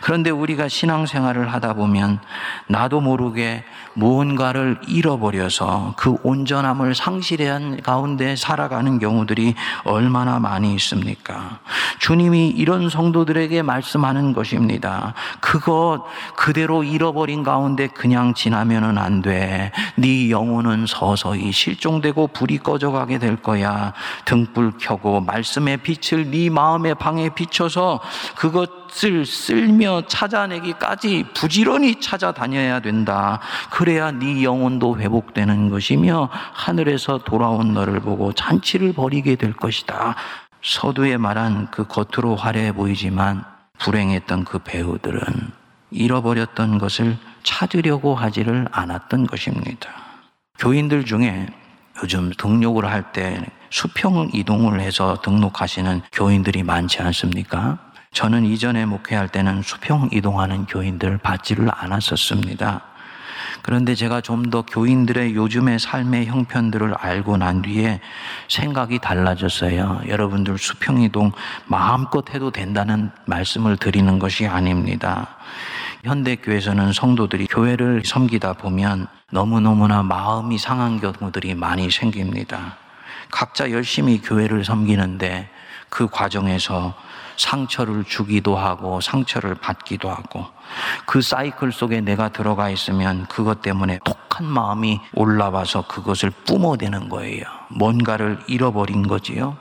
그런데 0.00 0.30
우리가 0.30 0.68
신앙생활을 0.68 1.52
하다 1.52 1.74
보면 1.74 2.20
나도 2.66 3.00
모르게 3.00 3.64
무언가를 3.94 4.80
잃어버려서 4.86 5.94
그 5.96 6.16
온전함을 6.22 6.94
상실한 6.94 7.82
가운데 7.82 8.36
살아가는 8.36 8.98
경우들이 8.98 9.54
얼마나 9.84 10.38
많이 10.38 10.74
있습니까? 10.74 11.58
주님이 11.98 12.48
이런 12.50 12.88
성도들에게 12.88 13.62
말씀하는 13.62 14.32
것입니다. 14.32 15.14
그것 15.40 16.04
그대로 16.36 16.84
잃어버린 16.84 17.42
가운데 17.42 17.88
그냥 17.88 18.34
지나면은 18.34 18.98
안 18.98 19.22
돼. 19.22 19.72
네 19.96 20.30
영혼은 20.30 20.86
서서히 20.86 21.52
실종되고 21.52 22.28
불이 22.28 22.58
꺼져가게 22.58 23.18
될 23.18 23.36
거야. 23.36 23.92
등불 24.24 24.72
켜고 24.78 25.20
말씀의 25.20 25.78
빛을 25.78 26.30
네 26.30 26.50
마음의 26.50 26.94
방에 26.96 27.30
비춰서 27.30 28.00
그것 28.36 28.87
을 29.04 29.26
쓸며 29.26 30.02
찾아내기까지 30.08 31.26
부지런히 31.34 32.00
찾아다녀야 32.00 32.80
된다. 32.80 33.40
그래야 33.70 34.10
네 34.10 34.42
영혼도 34.42 34.98
회복되는 34.98 35.70
것이며 35.70 36.28
하늘에서 36.32 37.18
돌아온 37.18 37.74
너를 37.74 38.00
보고 38.00 38.32
잔치를 38.32 38.92
벌이게 38.92 39.36
될 39.36 39.52
것이다. 39.52 40.16
서두에 40.62 41.16
말한 41.16 41.70
그 41.70 41.86
겉으로 41.86 42.36
화려해 42.36 42.72
보이지만 42.72 43.44
불행했던 43.78 44.44
그 44.44 44.58
배우들은 44.58 45.20
잃어버렸던 45.90 46.78
것을 46.78 47.16
찾으려고 47.42 48.14
하지를 48.14 48.66
않았던 48.72 49.26
것입니다. 49.26 49.90
교인들 50.58 51.04
중에 51.04 51.46
요즘 52.02 52.32
등록을 52.36 52.86
할 52.86 53.12
때 53.12 53.44
수평 53.70 54.30
이동을 54.32 54.80
해서 54.80 55.20
등록하시는 55.22 56.02
교인들이 56.12 56.62
많지 56.62 57.02
않습니까? 57.02 57.78
저는 58.12 58.44
이전에 58.44 58.86
목회할 58.86 59.28
때는 59.28 59.62
수평 59.62 60.08
이동하는 60.12 60.66
교인들 60.66 61.18
받지를 61.18 61.68
않았었습니다. 61.72 62.82
그런데 63.62 63.94
제가 63.94 64.20
좀 64.20 64.48
더 64.50 64.62
교인들의 64.62 65.34
요즘의 65.34 65.78
삶의 65.78 66.26
형편들을 66.26 66.94
알고 66.94 67.36
난 67.36 67.60
뒤에 67.60 68.00
생각이 68.48 68.98
달라졌어요. 68.98 70.02
여러분들 70.08 70.56
수평이동 70.56 71.32
마음껏 71.66 72.32
해도 72.32 72.50
된다는 72.50 73.10
말씀을 73.26 73.76
드리는 73.76 74.18
것이 74.18 74.46
아닙니다. 74.46 75.36
현대교회에서는 76.04 76.92
성도들이 76.92 77.46
교회를 77.48 78.02
섬기다 78.06 78.54
보면 78.54 79.06
너무너무나 79.30 80.02
마음이 80.02 80.56
상한 80.56 80.98
경우들이 80.98 81.54
많이 81.54 81.90
생깁니다. 81.90 82.78
각자 83.30 83.70
열심히 83.70 84.22
교회를 84.22 84.64
섬기는데 84.64 85.50
그 85.90 86.08
과정에서 86.08 86.94
상처를 87.38 88.04
주기도 88.04 88.56
하고 88.56 89.00
상처를 89.00 89.54
받기도 89.54 90.10
하고 90.10 90.46
그 91.06 91.22
사이클 91.22 91.72
속에 91.72 92.00
내가 92.02 92.28
들어가 92.28 92.68
있으면 92.68 93.26
그것 93.26 93.62
때문에 93.62 94.00
독한 94.04 94.46
마음이 94.46 95.00
올라와서 95.14 95.86
그것을 95.86 96.30
뿜어대는 96.44 97.08
거예요. 97.08 97.44
뭔가를 97.70 98.38
잃어버린 98.46 99.06
거지요. 99.06 99.56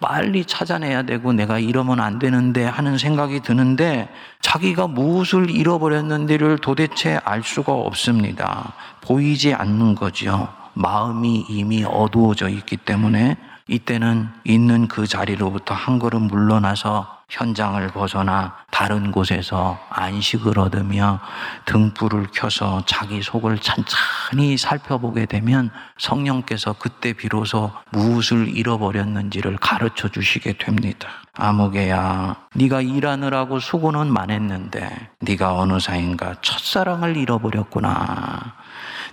빨리 0.00 0.44
찾아내야 0.44 1.02
되고 1.02 1.32
내가 1.32 1.58
이러면 1.58 2.00
안 2.00 2.18
되는데 2.18 2.64
하는 2.64 2.98
생각이 2.98 3.40
드는데 3.40 4.08
자기가 4.40 4.86
무엇을 4.86 5.50
잃어버렸는지를 5.50 6.58
도대체 6.58 7.20
알 7.24 7.42
수가 7.42 7.72
없습니다. 7.72 8.72
보이지 9.00 9.54
않는 9.54 9.96
거죠. 9.96 10.48
마음이 10.74 11.46
이미 11.48 11.84
어두워져 11.84 12.48
있기 12.48 12.76
때문에 12.76 13.36
이때는 13.66 14.28
있는 14.44 14.86
그 14.86 15.06
자리로부터 15.06 15.74
한 15.74 15.98
걸음 15.98 16.22
물러나서 16.22 17.17
현장을 17.28 17.86
벗어나 17.88 18.56
다른 18.70 19.12
곳에서 19.12 19.78
안식을 19.90 20.58
얻으며 20.58 21.20
등불을 21.66 22.28
켜서 22.32 22.82
자기 22.86 23.20
속을 23.22 23.58
찬찬히 23.58 24.56
살펴보게 24.56 25.26
되면 25.26 25.70
성령께서 25.98 26.74
그때 26.78 27.12
비로소 27.12 27.70
무엇을 27.90 28.56
잃어버렸는지를 28.56 29.58
가르쳐 29.58 30.08
주시게 30.08 30.54
됩니다. 30.56 31.08
아무개야, 31.34 32.36
네가 32.54 32.80
일하느라고 32.80 33.60
수고는 33.60 34.10
많았는데 34.10 35.10
네가 35.20 35.54
어느 35.54 35.78
사인가 35.78 36.34
첫사랑을 36.40 37.16
잃어버렸구나. 37.16 38.54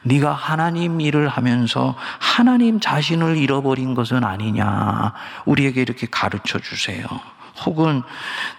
네가 0.03 0.31
하나님 0.31 1.01
일을 1.01 1.27
하면서 1.27 1.95
하나님 2.19 2.79
자신을 2.79 3.37
잃어버린 3.37 3.93
것은 3.93 4.23
아니냐. 4.23 5.13
우리에게 5.45 5.81
이렇게 5.81 6.07
가르쳐 6.09 6.59
주세요. 6.59 7.05
혹은 7.65 8.01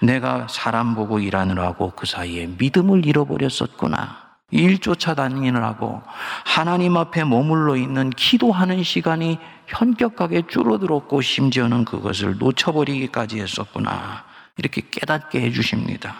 내가 0.00 0.46
사람 0.48 0.94
보고 0.94 1.18
일하느라고 1.18 1.90
그 1.90 2.06
사이에 2.06 2.46
믿음을 2.58 3.04
잃어버렸었구나. 3.06 4.26
일 4.52 4.78
쫓아다니느라고 4.78 6.02
하나님 6.44 6.96
앞에 6.96 7.24
머물러 7.24 7.76
있는 7.76 8.10
기도하는 8.10 8.84
시간이 8.84 9.38
현격하게 9.66 10.44
줄어들었고 10.48 11.20
심지어는 11.20 11.84
그것을 11.84 12.38
놓쳐버리기까지 12.38 13.40
했었구나. 13.40 14.24
이렇게 14.56 14.82
깨닫게 14.90 15.40
해주십니다. 15.42 16.14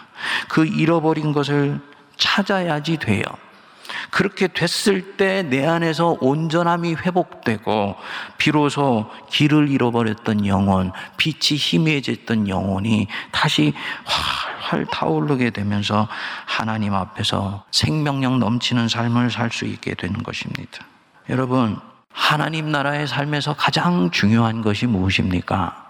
그 0.49 0.65
잃어버린 0.65 1.31
것을 1.31 1.79
찾아야지 2.17 2.97
돼요. 2.97 3.23
그렇게 4.11 4.47
됐을 4.47 5.17
때 5.17 5.43
내 5.43 5.65
안에서 5.65 6.17
온전함이 6.19 6.95
회복되고 6.95 7.95
비로소 8.37 9.09
길을 9.29 9.69
잃어버렸던 9.69 10.45
영혼, 10.45 10.91
빛이 11.17 11.57
희미해졌던 11.57 12.47
영혼이 12.47 13.07
다시 13.31 13.73
활활 14.05 14.85
타오르게 14.91 15.51
되면서 15.51 16.07
하나님 16.45 16.93
앞에서 16.93 17.65
생명력 17.71 18.37
넘치는 18.39 18.87
삶을 18.87 19.31
살 19.31 19.51
수 19.51 19.65
있게 19.65 19.93
되는 19.93 20.21
것입니다. 20.23 20.85
여러분, 21.29 21.79
하나님 22.11 22.71
나라의 22.71 23.07
삶에서 23.07 23.53
가장 23.53 24.11
중요한 24.11 24.61
것이 24.61 24.87
무엇입니까? 24.87 25.85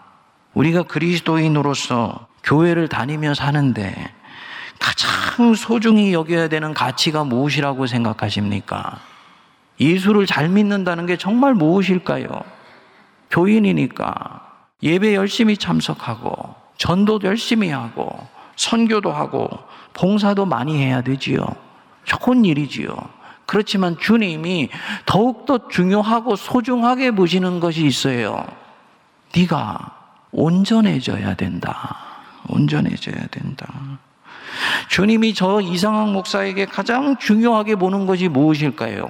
우리가 0.54 0.84
그리스도인으로서 0.84 2.28
교회를 2.44 2.88
다니며 2.88 3.34
사는데 3.34 4.14
가장 4.80 5.54
소중히 5.56 6.14
여겨야 6.14 6.48
되는 6.48 6.74
가치가 6.74 7.24
무엇이라고 7.24 7.88
생각하십니까? 7.88 9.00
예수를 9.80 10.26
잘 10.26 10.50
믿는다는 10.50 11.06
게 11.06 11.18
정말 11.18 11.54
무엇일까요? 11.54 12.28
교인이니까 13.30 14.42
예배 14.82 15.16
열심히 15.16 15.58
참석하고 15.58 16.56
전도 16.78 17.20
열심히 17.24 17.70
하고 17.70 18.28
선교도 18.56 19.12
하고 19.12 19.50
봉사도 19.94 20.46
많이 20.46 20.78
해야 20.78 21.02
되지요. 21.02 21.46
좋은 22.06 22.46
일이지요. 22.46 22.96
그렇지만 23.46 23.98
주님이 23.98 24.70
더욱더 25.06 25.68
중요하고 25.70 26.36
소중하게 26.36 27.12
보시는 27.12 27.60
것이 27.60 27.86
있어요. 27.86 28.46
네가 29.36 29.94
온전해져야 30.32 31.36
된다. 31.36 31.98
온전해져야 32.50 33.28
된다. 33.28 33.68
주님이 34.90 35.34
저 35.34 35.62
이상학 35.62 36.12
목사에게 36.12 36.66
가장 36.66 37.18
중요하게 37.18 37.76
보는 37.76 38.06
것이 38.06 38.28
무엇일까요? 38.28 39.08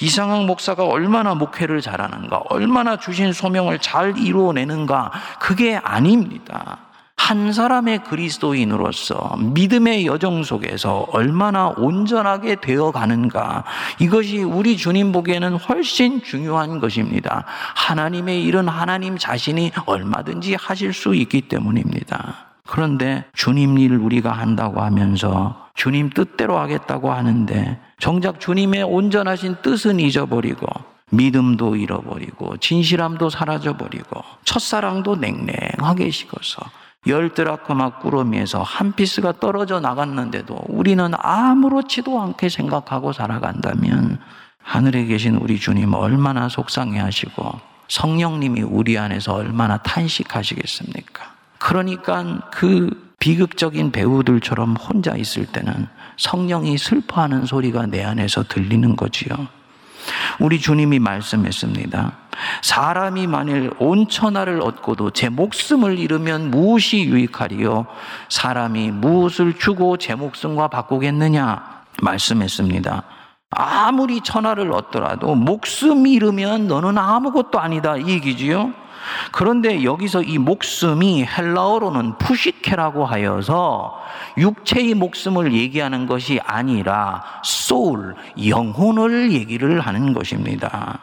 이상학 0.00 0.46
목사가 0.46 0.84
얼마나 0.84 1.34
목회를 1.34 1.80
잘하는가, 1.80 2.42
얼마나 2.48 2.96
주신 2.96 3.32
소명을 3.32 3.78
잘 3.78 4.16
이루어내는가, 4.18 5.10
그게 5.40 5.76
아닙니다. 5.76 6.78
한 7.16 7.52
사람의 7.52 8.04
그리스도인으로서 8.04 9.36
믿음의 9.38 10.06
여정 10.06 10.44
속에서 10.44 11.08
얼마나 11.10 11.68
온전하게 11.70 12.56
되어 12.60 12.92
가는가. 12.92 13.64
이것이 13.98 14.44
우리 14.44 14.76
주님 14.76 15.10
보기에는 15.10 15.56
훨씬 15.56 16.22
중요한 16.22 16.78
것입니다. 16.78 17.44
하나님의 17.74 18.44
일은 18.44 18.68
하나님 18.68 19.18
자신이 19.18 19.72
얼마든지 19.86 20.54
하실 20.54 20.92
수 20.92 21.16
있기 21.16 21.42
때문입니다. 21.42 22.45
그런데 22.66 23.24
주님 23.34 23.78
일을 23.78 23.98
우리가 23.98 24.32
한다고 24.32 24.80
하면서 24.80 25.66
주님 25.74 26.10
뜻대로 26.10 26.58
하겠다고 26.58 27.12
하는데 27.12 27.80
정작 27.98 28.40
주님의 28.40 28.82
온전하신 28.82 29.56
뜻은 29.62 30.00
잊어버리고 30.00 30.66
믿음도 31.10 31.76
잃어버리고 31.76 32.56
진실함도 32.56 33.30
사라져버리고 33.30 34.22
첫사랑도 34.44 35.16
냉랭하게 35.16 36.10
식어서 36.10 36.62
열드라크마 37.06 37.98
꾸러미에서 37.98 38.62
한 38.62 38.92
피스가 38.92 39.34
떨어져 39.38 39.78
나갔는데도 39.78 40.58
우리는 40.68 41.12
아무렇지도 41.16 42.20
않게 42.20 42.48
생각하고 42.48 43.12
살아간다면 43.12 44.18
하늘에 44.60 45.04
계신 45.04 45.36
우리 45.36 45.60
주님 45.60 45.94
얼마나 45.94 46.48
속상해 46.48 46.98
하시고 46.98 47.60
성령님이 47.86 48.62
우리 48.62 48.98
안에서 48.98 49.34
얼마나 49.34 49.76
탄식하시겠습니까? 49.78 51.35
그러니까 51.58 52.48
그 52.52 53.14
비극적인 53.18 53.92
배우들처럼 53.92 54.76
혼자 54.76 55.16
있을 55.16 55.46
때는 55.46 55.88
성령이 56.16 56.78
슬퍼하는 56.78 57.46
소리가 57.46 57.86
내 57.86 58.04
안에서 58.04 58.44
들리는 58.44 58.96
거지요. 58.96 59.34
우리 60.38 60.60
주님이 60.60 60.98
말씀했습니다. 60.98 62.12
사람이 62.62 63.26
만일 63.26 63.72
온 63.78 64.08
천하를 64.08 64.60
얻고도 64.60 65.10
제 65.10 65.28
목숨을 65.28 65.98
잃으면 65.98 66.50
무엇이 66.50 67.04
유익하리요? 67.04 67.86
사람이 68.28 68.90
무엇을 68.90 69.54
주고 69.54 69.96
제 69.96 70.14
목숨과 70.14 70.68
바꾸겠느냐? 70.68 71.82
말씀했습니다. 72.02 73.02
아무리 73.50 74.20
천하를 74.20 74.72
얻더라도 74.72 75.34
목숨 75.34 76.06
잃으면 76.06 76.66
너는 76.66 76.98
아무것도 76.98 77.58
아니다. 77.58 77.96
이 77.96 78.08
얘기지요? 78.08 78.72
그런데 79.32 79.84
여기서 79.84 80.22
이 80.22 80.38
목숨이 80.38 81.24
헬라어로는 81.24 82.18
푸시케라고 82.18 83.04
하여서 83.04 84.00
육체의 84.36 84.94
목숨을 84.94 85.52
얘기하는 85.52 86.06
것이 86.06 86.40
아니라 86.44 87.24
소울, 87.42 88.14
영혼을 88.48 89.32
얘기를 89.32 89.80
하는 89.80 90.12
것입니다. 90.12 91.00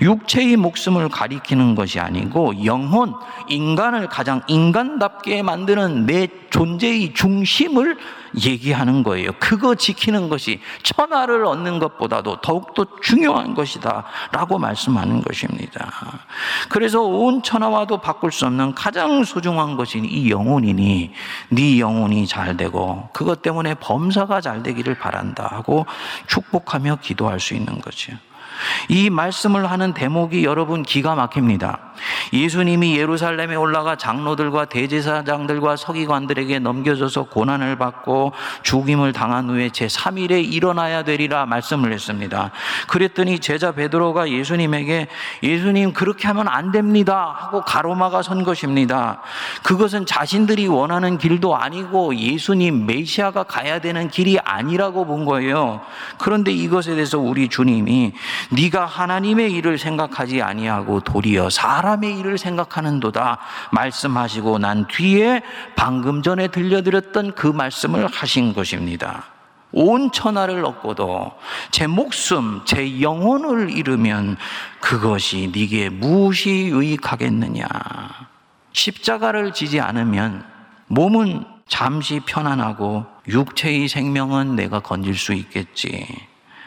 육체의 0.00 0.56
목숨을 0.56 1.08
가리키는 1.08 1.74
것이 1.74 2.00
아니고 2.00 2.64
영혼, 2.64 3.14
인간을 3.48 4.08
가장 4.08 4.42
인간답게 4.46 5.42
만드는 5.42 6.06
내 6.06 6.28
존재의 6.50 7.14
중심을 7.14 7.96
얘기하는 8.44 9.02
거예요. 9.02 9.32
그거 9.38 9.74
지키는 9.74 10.28
것이 10.28 10.60
천하를 10.82 11.44
얻는 11.44 11.78
것보다도 11.78 12.40
더욱더 12.40 12.86
중요한 13.02 13.54
것이다. 13.54 14.04
라고 14.32 14.58
말씀하는 14.58 15.22
것입니다. 15.22 15.90
그래서 16.68 17.02
온 17.02 17.42
천하와도 17.42 17.98
바꿀 17.98 18.32
수 18.32 18.46
없는 18.46 18.74
가장 18.74 19.24
소중한 19.24 19.76
것이 19.76 19.98
이 19.98 20.30
영혼이니 20.30 21.12
네 21.50 21.80
영혼이 21.80 22.26
잘 22.26 22.56
되고 22.56 23.08
그것 23.12 23.42
때문에 23.42 23.74
범사가 23.74 24.40
잘 24.40 24.62
되기를 24.62 24.94
바란다 24.94 25.48
하고 25.50 25.86
축복하며 26.26 26.98
기도할 27.02 27.40
수 27.40 27.54
있는 27.54 27.80
거죠. 27.80 28.12
이 28.88 29.10
말씀을 29.10 29.70
하는 29.70 29.94
대목이 29.94 30.44
여러분 30.44 30.82
기가 30.82 31.14
막힙니다. 31.14 31.90
예수님이 32.32 32.96
예루살렘에 32.96 33.54
올라가 33.54 33.96
장로들과 33.96 34.66
대제사장들과 34.66 35.76
서기관들에게 35.76 36.58
넘겨져서 36.60 37.24
고난을 37.24 37.76
받고 37.76 38.32
죽임을 38.62 39.12
당한 39.12 39.48
후에 39.50 39.68
제3일에 39.68 40.52
일어나야 40.52 41.02
되리라 41.04 41.46
말씀을 41.46 41.92
했습니다. 41.92 42.50
그랬더니 42.88 43.38
제자 43.38 43.72
베드로가 43.72 44.30
예수님에게 44.30 45.08
예수님 45.42 45.92
그렇게 45.92 46.28
하면 46.28 46.48
안 46.48 46.72
됩니다 46.72 47.36
하고 47.38 47.62
가로막아 47.62 48.22
선 48.22 48.44
것입니다. 48.44 49.20
그것은 49.62 50.06
자신들이 50.06 50.66
원하는 50.68 51.18
길도 51.18 51.56
아니고 51.56 52.16
예수님 52.16 52.86
메시아가 52.86 53.44
가야 53.44 53.80
되는 53.80 54.08
길이 54.08 54.38
아니라고 54.38 55.06
본 55.06 55.24
거예요. 55.24 55.80
그런데 56.18 56.52
이것에 56.52 56.94
대해서 56.94 57.18
우리 57.18 57.48
주님이 57.48 58.12
네가 58.50 58.84
하나님의 58.84 59.52
일을 59.52 59.78
생각하지 59.78 60.42
아니하고 60.42 61.00
도리어 61.00 61.50
사람의 61.50 62.18
일을 62.18 62.36
생각하는도다 62.36 63.38
말씀하시고 63.72 64.58
난 64.58 64.86
뒤에 64.88 65.42
방금 65.76 66.22
전에 66.22 66.48
들려드렸던 66.48 67.34
그 67.34 67.46
말씀을 67.46 68.06
하신 68.06 68.52
것입니다. 68.52 69.24
온 69.72 70.10
천하를 70.10 70.64
얻고도 70.64 71.32
제 71.70 71.86
목숨, 71.86 72.62
제 72.64 73.00
영혼을 73.00 73.70
잃으면 73.70 74.36
그것이 74.80 75.52
네게 75.54 75.90
무엇이 75.90 76.66
유익하겠느냐? 76.66 77.68
십자가를 78.72 79.52
지지 79.52 79.80
않으면 79.80 80.44
몸은 80.88 81.44
잠시 81.68 82.18
편안하고 82.18 83.06
육체의 83.28 83.86
생명은 83.86 84.56
내가 84.56 84.80
건질 84.80 85.14
수 85.14 85.32
있겠지. 85.34 86.04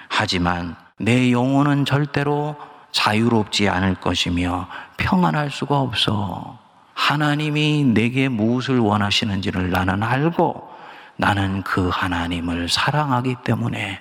하지만 0.08 0.78
내 1.00 1.32
영혼은 1.32 1.86
절대로 1.86 2.56
자유롭지 2.92 3.70
않을 3.70 3.96
것이며 3.96 4.68
평안할 4.98 5.50
수가 5.50 5.80
없어. 5.80 6.60
하나님이 6.94 7.84
내게 7.86 8.30
무엇을 8.30 8.80
원하시는지를 8.80 9.72
나는 9.72 10.04
알고 10.04 10.70
나는 11.18 11.64
그 11.64 11.90
하나님을 11.90 12.70
사랑하기 12.70 13.38
때문에 13.44 14.00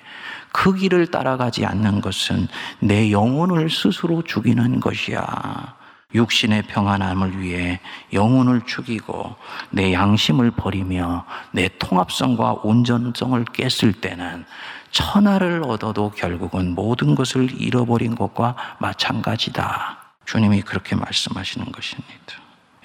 그 0.51 0.73
길을 0.75 1.07
따라가지 1.07 1.65
않는 1.65 2.01
것은 2.01 2.47
내 2.79 3.11
영혼을 3.11 3.69
스스로 3.69 4.21
죽이는 4.21 4.79
것이야. 4.79 5.75
육신의 6.13 6.63
평안함을 6.63 7.39
위해 7.39 7.79
영혼을 8.11 8.61
죽이고 8.61 9.35
내 9.71 9.93
양심을 9.93 10.51
버리며 10.51 11.25
내 11.51 11.69
통합성과 11.79 12.57
온전성을 12.63 13.43
깼을 13.45 13.93
때는 13.93 14.45
천하를 14.91 15.63
얻어도 15.65 16.11
결국은 16.11 16.75
모든 16.75 17.15
것을 17.15 17.49
잃어버린 17.59 18.15
것과 18.15 18.55
마찬가지다. 18.77 19.97
주님이 20.25 20.61
그렇게 20.61 20.95
말씀하시는 20.95 21.71
것입니다. 21.71 22.13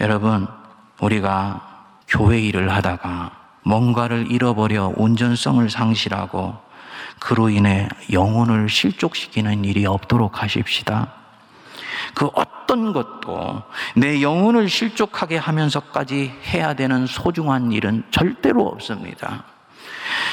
여러분, 0.01 0.49
우리가 1.01 1.85
교회 2.09 2.41
일을 2.41 2.73
하다가 2.73 3.33
뭔가를 3.65 4.31
잃어버려 4.31 4.95
온전성을 4.97 5.69
상실하고 5.69 6.57
그로 7.21 7.51
인해 7.51 7.89
영혼을 8.13 8.69
실족시키는 8.69 9.65
일이 9.65 9.85
없도록 9.85 10.43
하십시다. 10.43 11.18
그 12.15 12.29
어떤 12.35 12.93
것도 12.93 13.63
내 13.97 14.23
영혼을 14.23 14.69
실족하게 14.69 15.37
하면서까지 15.37 16.33
해야 16.47 16.75
되는 16.75 17.07
소중한 17.07 17.73
일은 17.73 18.05
절대로 18.11 18.67
없습니다. 18.67 19.45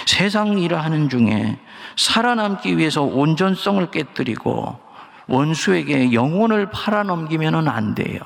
세상 0.06 0.60
일을 0.60 0.84
하는 0.84 1.10
중에 1.10 1.60
살아남기 1.98 2.78
위해서 2.78 3.04
온전성을 3.04 3.90
깨뜨리고 3.92 4.80
원수에게 5.28 6.14
영혼을 6.14 6.70
팔아넘기면 6.70 7.68
안 7.68 7.96
돼요. 7.96 8.20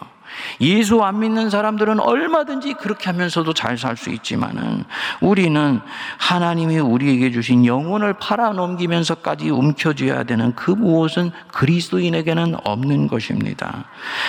예수 0.61 1.03
안 1.03 1.19
믿는 1.19 1.49
사람들은 1.49 1.99
얼마든지 1.99 2.73
그렇게 2.73 3.09
하면서도 3.09 3.53
잘 3.53 3.79
살 3.79 3.95
수 3.95 4.09
있지만은 4.09 4.83
우리는 5.21 5.79
하나님이 6.17 6.79
우리에게 6.79 7.31
주신 7.31 7.65
영혼을 7.65 8.13
팔아넘기면서까지 8.13 9.49
움켜쥐어야 9.49 10.23
되는 10.23 10.53
그 10.55 10.71
무엇은 10.71 11.31
그리스도인에게는 11.53 12.55
없는 12.63 13.07
것입니다. 13.07 13.85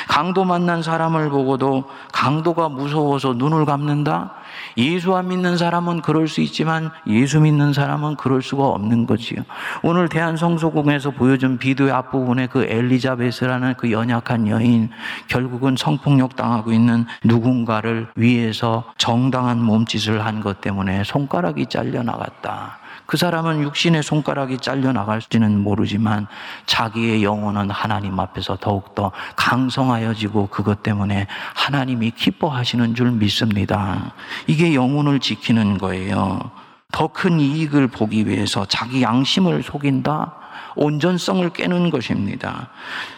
강도 0.08 0.44
만난 0.44 0.82
사람을 0.82 1.30
보고도 1.30 1.84
강도가 2.12 2.68
무서워서 2.68 3.34
눈을 3.34 3.64
감는다? 3.64 4.34
예수 4.76 5.14
안 5.14 5.28
믿는 5.28 5.56
사람은 5.56 6.02
그럴 6.02 6.28
수 6.28 6.40
있지만 6.40 6.90
예수 7.06 7.40
믿는 7.40 7.72
사람은 7.72 8.16
그럴 8.16 8.42
수가 8.42 8.66
없는 8.66 9.06
거지요. 9.06 9.42
오늘 9.82 10.08
대한성소공에서 10.08 11.12
보여준 11.12 11.58
비디오의 11.58 11.92
앞부분에 11.92 12.48
그 12.48 12.64
엘리자베스라는 12.64 13.74
그 13.76 13.92
연약한 13.92 14.48
여인 14.48 14.90
결국은 15.28 15.76
성 15.76 15.89
폭력 15.98 16.37
당하고 16.37 16.72
있는 16.72 17.07
누군가를 17.24 18.09
위해서 18.16 18.85
정당한 18.98 19.62
몸짓을 19.62 20.24
한 20.24 20.40
것 20.40 20.61
때문에 20.61 21.05
손가락이 21.05 21.66
잘려 21.66 22.03
나갔다. 22.03 22.79
그 23.07 23.16
사람은 23.16 23.62
육신의 23.62 24.03
손가락이 24.05 24.59
잘려 24.59 24.92
나갈지는 24.92 25.59
모르지만 25.62 26.29
자기의 26.66 27.24
영혼은 27.24 27.68
하나님 27.70 28.18
앞에서 28.20 28.57
더욱더 28.61 29.11
강성하여지고 29.37 30.46
그것 30.46 30.83
때문에 30.83 31.26
하나님이 31.55 32.12
기뻐하시는 32.12 32.94
줄 32.94 33.11
믿습니다. 33.11 34.12
이게 34.46 34.74
영혼을 34.74 35.18
지키는 35.18 35.79
거예요. 35.79 36.50
더 36.90 37.09
큰 37.09 37.40
이익을 37.40 37.88
보기 37.88 38.26
위해서 38.26 38.64
자기 38.66 39.03
양심을 39.03 39.62
속인다? 39.62 40.35
온전성을 40.76 41.48
깨는 41.50 41.90
것입니다. 41.90 42.68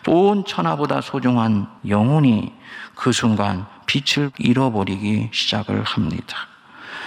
온 0.09 0.45
천하보다 0.45 1.01
소중한 1.01 1.69
영혼이 1.87 2.53
그 2.95 3.13
순간 3.13 3.67
빛을 3.87 4.31
잃어버리기 4.39 5.29
시작을 5.33 5.83
합니다. 5.83 6.37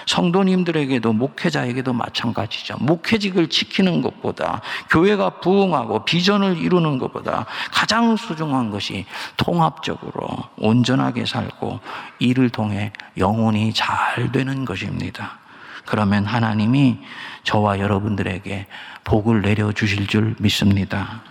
성도님들에게도 0.05 1.13
목회자에게도 1.13 1.93
마찬가지죠. 1.93 2.77
목회직을 2.79 3.47
지키는 3.49 4.01
것보다 4.01 4.61
교회가 4.91 5.41
부흥하고 5.41 6.05
비전을 6.05 6.57
이루는 6.57 6.99
것보다 6.99 7.45
가장 7.71 8.15
소중한 8.15 8.69
것이 8.69 9.05
통합적으로 9.35 10.27
온전하게 10.57 11.25
살고 11.25 11.79
이를 12.19 12.49
통해 12.49 12.93
영혼이 13.17 13.73
잘 13.73 14.31
되는 14.31 14.63
것입니다. 14.63 15.39
그러면 15.85 16.25
하나님이 16.25 16.99
저와 17.43 17.79
여러분들에게 17.79 18.67
복을 19.03 19.41
내려 19.41 19.71
주실 19.71 20.07
줄 20.07 20.35
믿습니다. 20.39 21.21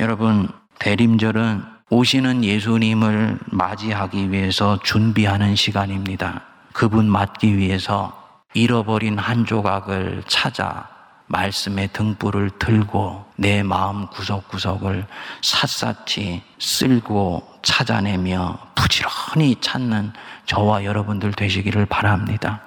여러분, 0.00 0.48
대림절은 0.78 1.62
오시는 1.90 2.44
예수님을 2.44 3.38
맞이하기 3.46 4.30
위해서 4.30 4.78
준비하는 4.82 5.56
시간입니다. 5.56 6.42
그분 6.72 7.08
맞기 7.10 7.56
위해서 7.56 8.16
잃어버린 8.54 9.18
한 9.18 9.44
조각을 9.44 10.22
찾아 10.28 10.88
말씀의 11.26 11.88
등불을 11.92 12.50
들고 12.58 13.24
내 13.36 13.62
마음 13.62 14.06
구석구석을 14.08 15.06
샅샅이 15.42 16.42
쓸고 16.58 17.46
찾아내며 17.62 18.58
부지런히 18.74 19.56
찾는 19.60 20.12
저와 20.46 20.84
여러분들 20.84 21.32
되시기를 21.32 21.86
바랍니다. 21.86 22.62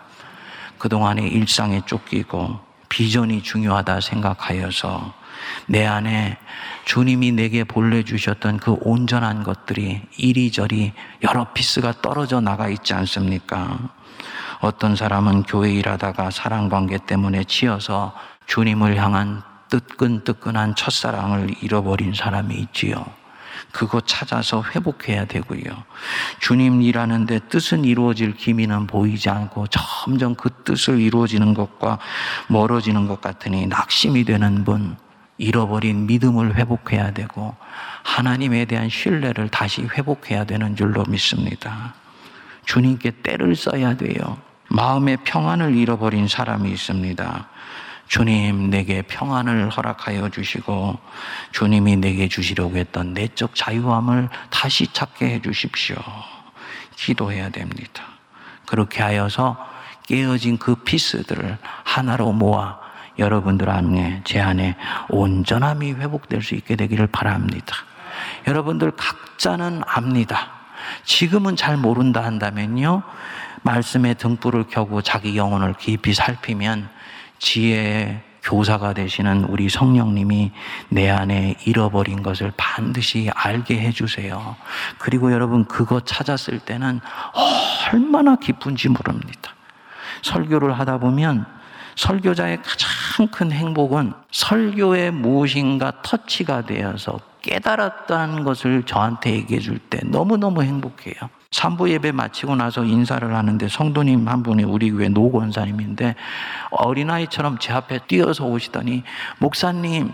그동안의 0.81 1.27
일상에 1.27 1.83
쫓기고 1.85 2.59
비전이 2.89 3.43
중요하다 3.43 4.01
생각하여서 4.01 5.13
내 5.67 5.85
안에 5.85 6.39
주님이 6.85 7.33
내게 7.33 7.63
본래 7.63 8.01
주셨던 8.01 8.57
그 8.57 8.75
온전한 8.81 9.43
것들이 9.43 10.01
이리저리 10.17 10.93
여러 11.21 11.53
피스가 11.53 12.01
떨어져 12.01 12.41
나가 12.41 12.67
있지 12.67 12.95
않습니까? 12.95 13.77
어떤 14.59 14.95
사람은 14.95 15.43
교회 15.43 15.71
일하다가 15.71 16.31
사랑 16.31 16.67
관계 16.67 16.97
때문에 16.97 17.43
치여서 17.43 18.15
주님을 18.47 18.97
향한 18.97 19.43
뜨끈뜨끈한 19.69 20.73
첫사랑을 20.73 21.53
잃어버린 21.61 22.15
사람이 22.15 22.55
있지요. 22.55 23.05
그거 23.71 24.01
찾아서 24.01 24.63
회복해야 24.63 25.25
되고요. 25.25 25.83
주님 26.39 26.81
일하는데 26.81 27.39
뜻은 27.49 27.85
이루어질 27.85 28.35
기미는 28.35 28.87
보이지 28.87 29.29
않고 29.29 29.67
점점 29.67 30.35
그 30.35 30.49
뜻을 30.63 30.99
이루어지는 30.99 31.53
것과 31.53 31.99
멀어지는 32.47 33.07
것 33.07 33.21
같으니 33.21 33.67
낙심이 33.67 34.23
되는 34.23 34.63
분, 34.63 34.97
잃어버린 35.37 36.05
믿음을 36.05 36.55
회복해야 36.55 37.11
되고 37.11 37.55
하나님에 38.03 38.65
대한 38.65 38.89
신뢰를 38.89 39.49
다시 39.49 39.81
회복해야 39.81 40.43
되는 40.43 40.75
줄로 40.75 41.03
믿습니다. 41.07 41.95
주님께 42.65 43.11
때를 43.23 43.55
써야 43.55 43.97
돼요. 43.97 44.37
마음의 44.69 45.17
평안을 45.23 45.75
잃어버린 45.75 46.27
사람이 46.27 46.69
있습니다. 46.69 47.49
주님 48.11 48.69
내게 48.69 49.01
평안을 49.03 49.69
허락하여 49.69 50.27
주시고 50.27 50.99
주님이 51.53 51.95
내게 51.95 52.27
주시려고 52.27 52.75
했던 52.75 53.13
내적 53.13 53.55
자유함을 53.55 54.27
다시 54.49 54.91
찾게 54.91 55.27
해 55.27 55.41
주십시오. 55.41 55.95
기도해야 56.97 57.47
됩니다. 57.51 58.03
그렇게 58.65 59.01
하여서 59.01 59.55
깨어진 60.07 60.57
그 60.57 60.75
피스들을 60.75 61.57
하나로 61.85 62.33
모아 62.33 62.79
여러분들 63.17 63.69
안에 63.69 64.19
제 64.25 64.41
안에 64.41 64.75
온전함이 65.07 65.93
회복될 65.93 66.41
수 66.41 66.55
있게 66.55 66.75
되기를 66.75 67.07
바랍니다. 67.07 67.77
여러분들 68.45 68.91
각자는 68.91 69.83
압니다. 69.87 70.51
지금은 71.05 71.55
잘 71.55 71.77
모른다 71.77 72.25
한다면요. 72.25 73.03
말씀의 73.61 74.15
등불을 74.15 74.65
켜고 74.69 75.01
자기 75.01 75.37
영혼을 75.37 75.73
깊이 75.75 76.13
살피면 76.13 76.89
지혜의 77.41 78.21
교사가 78.43 78.93
되시는 78.93 79.45
우리 79.45 79.67
성령님이 79.69 80.51
내 80.89 81.09
안에 81.09 81.55
잃어버린 81.65 82.23
것을 82.23 82.51
반드시 82.55 83.29
알게 83.33 83.79
해주세요. 83.79 84.55
그리고 84.97 85.31
여러분 85.31 85.65
그거 85.65 85.99
찾았을 85.99 86.59
때는 86.59 86.99
얼마나 87.91 88.35
기쁜지 88.35 88.89
모릅니다. 88.89 89.53
설교를 90.23 90.79
하다 90.79 90.99
보면 90.99 91.45
설교자의 91.95 92.61
가장 92.63 93.27
큰 93.27 93.51
행복은 93.51 94.13
설교에 94.31 95.11
무엇인가 95.11 96.01
터치가 96.03 96.65
되어서 96.65 97.19
깨달았다는 97.41 98.43
것을 98.43 98.83
저한테 98.83 99.33
얘기해 99.33 99.59
줄 99.59 99.79
때 99.89 99.99
너무너무 100.05 100.63
행복해요. 100.63 101.40
산부 101.51 101.89
예배 101.89 102.13
마치고 102.13 102.55
나서 102.55 102.85
인사를 102.85 103.35
하는데 103.35 103.67
성도님 103.67 104.27
한 104.27 104.41
분이 104.41 104.63
우리 104.63 104.89
교회 104.89 105.09
노 105.09 105.29
권사님인데 105.31 106.15
어린아이처럼 106.71 107.57
제 107.59 107.73
앞에 107.73 107.99
뛰어서 108.07 108.45
오시더니 108.45 109.03
목사님 109.39 110.11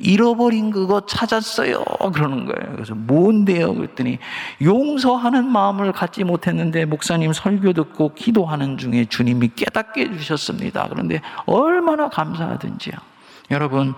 잃어버린 0.00 0.70
그거 0.70 1.04
찾았어요. 1.04 1.84
그러는 2.14 2.46
거예요. 2.46 2.72
그래서 2.72 2.94
뭔데요? 2.94 3.74
그랬더니 3.74 4.18
용서하는 4.62 5.46
마음을 5.46 5.92
갖지 5.92 6.24
못했는데 6.24 6.86
목사님 6.86 7.32
설교 7.32 7.74
듣고 7.74 8.14
기도하는 8.14 8.78
중에 8.78 9.06
주님이 9.06 9.50
깨닫게 9.56 10.02
해주셨습니다. 10.02 10.86
그런데 10.88 11.20
얼마나 11.46 12.08
감사하든지요. 12.08 12.94
여러분, 13.50 13.94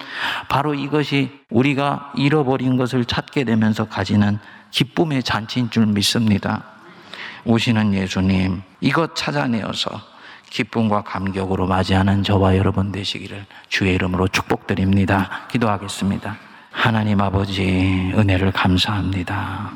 바로 0.49 0.75
이것이 0.75 1.31
우리가 1.51 2.13
잃어버린 2.17 2.77
것을 2.77 3.05
찾게 3.05 3.45
되면서 3.45 3.87
가지는 3.87 4.39
기쁨의 4.71 5.23
잔치인 5.23 5.71
줄 5.71 5.87
믿습니다. 5.87 6.70
오시는 7.45 7.95
예수님, 7.95 8.63
이것 8.81 9.15
찾아내어서 9.17 10.01
기쁨과 10.51 11.03
감격으로 11.03 11.67
맞이하는 11.67 12.23
저와 12.23 12.57
여러분 12.57 12.91
되시기를 12.93 13.47
주의 13.69 13.95
이름으로 13.95 14.29
축복드립니다. 14.29 15.47
기도하겠습니다. 15.51 16.37
하나님 16.71 17.21
아버지, 17.21 18.13
은혜를 18.17 18.53
감사합니다. 18.53 19.71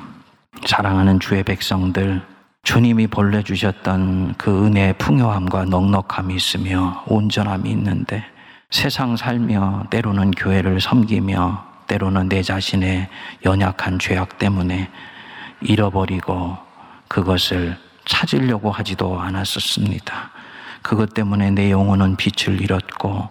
사랑하는 0.67 1.21
주의 1.21 1.43
백성들, 1.43 2.23
주님이 2.63 3.09
본래 3.09 3.43
주셨던 3.43 4.35
그 4.39 4.67
은혜의 4.67 4.95
풍요함과 4.95 5.67
넉넉함이 5.67 6.35
있으며 6.35 7.05
온전함이 7.07 7.71
있는데 7.71 8.25
세상 8.71 9.17
살며 9.17 9.85
때로는 9.91 10.31
교회를 10.33 10.81
섬기며 10.81 11.65
때로는 11.87 12.29
내 12.29 12.43
자신의 12.43 13.09
연약한 13.45 13.99
죄악 13.99 14.39
때문에 14.39 14.91
잃어버리고 15.61 16.64
그것을 17.15 17.77
찾으려고 18.05 18.73
하지도 18.73 19.21
않았었습니다. 19.21 20.33
그것 20.83 21.15
때문에 21.15 21.53
내 21.53 21.71
영혼은 21.71 22.17
빛을 22.17 22.61
잃었고 22.61 23.31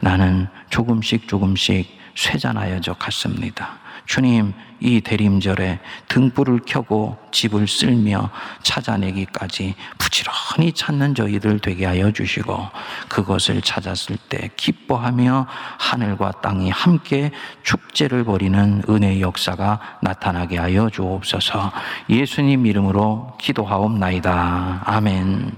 나는 0.00 0.48
조금씩 0.68 1.28
조금씩 1.28 1.98
쇠잔하여져 2.14 2.92
갔습니다. 2.92 3.78
주님, 4.06 4.52
이 4.80 5.00
대림절에 5.00 5.78
등불을 6.08 6.60
켜고 6.66 7.16
집을 7.30 7.68
쓸며 7.68 8.30
찾아내기까지 8.62 9.76
부지런히 9.96 10.72
찾는 10.72 11.14
저희들 11.14 11.60
되게 11.60 11.86
하여 11.86 12.10
주시고 12.10 12.68
그것을 13.08 13.62
찾았을 13.62 14.16
때 14.28 14.50
기뻐하며 14.56 15.46
하늘과 15.78 16.32
땅이 16.42 16.70
함께 16.70 17.30
축제를 17.62 18.24
벌이는 18.24 18.82
은혜의 18.88 19.20
역사가 19.20 19.98
나타나게 20.02 20.58
하여 20.58 20.90
주옵소서 20.90 21.72
예수님 22.10 22.66
이름으로 22.66 23.36
기도하옵나이다. 23.38 24.82
아멘. 24.84 25.52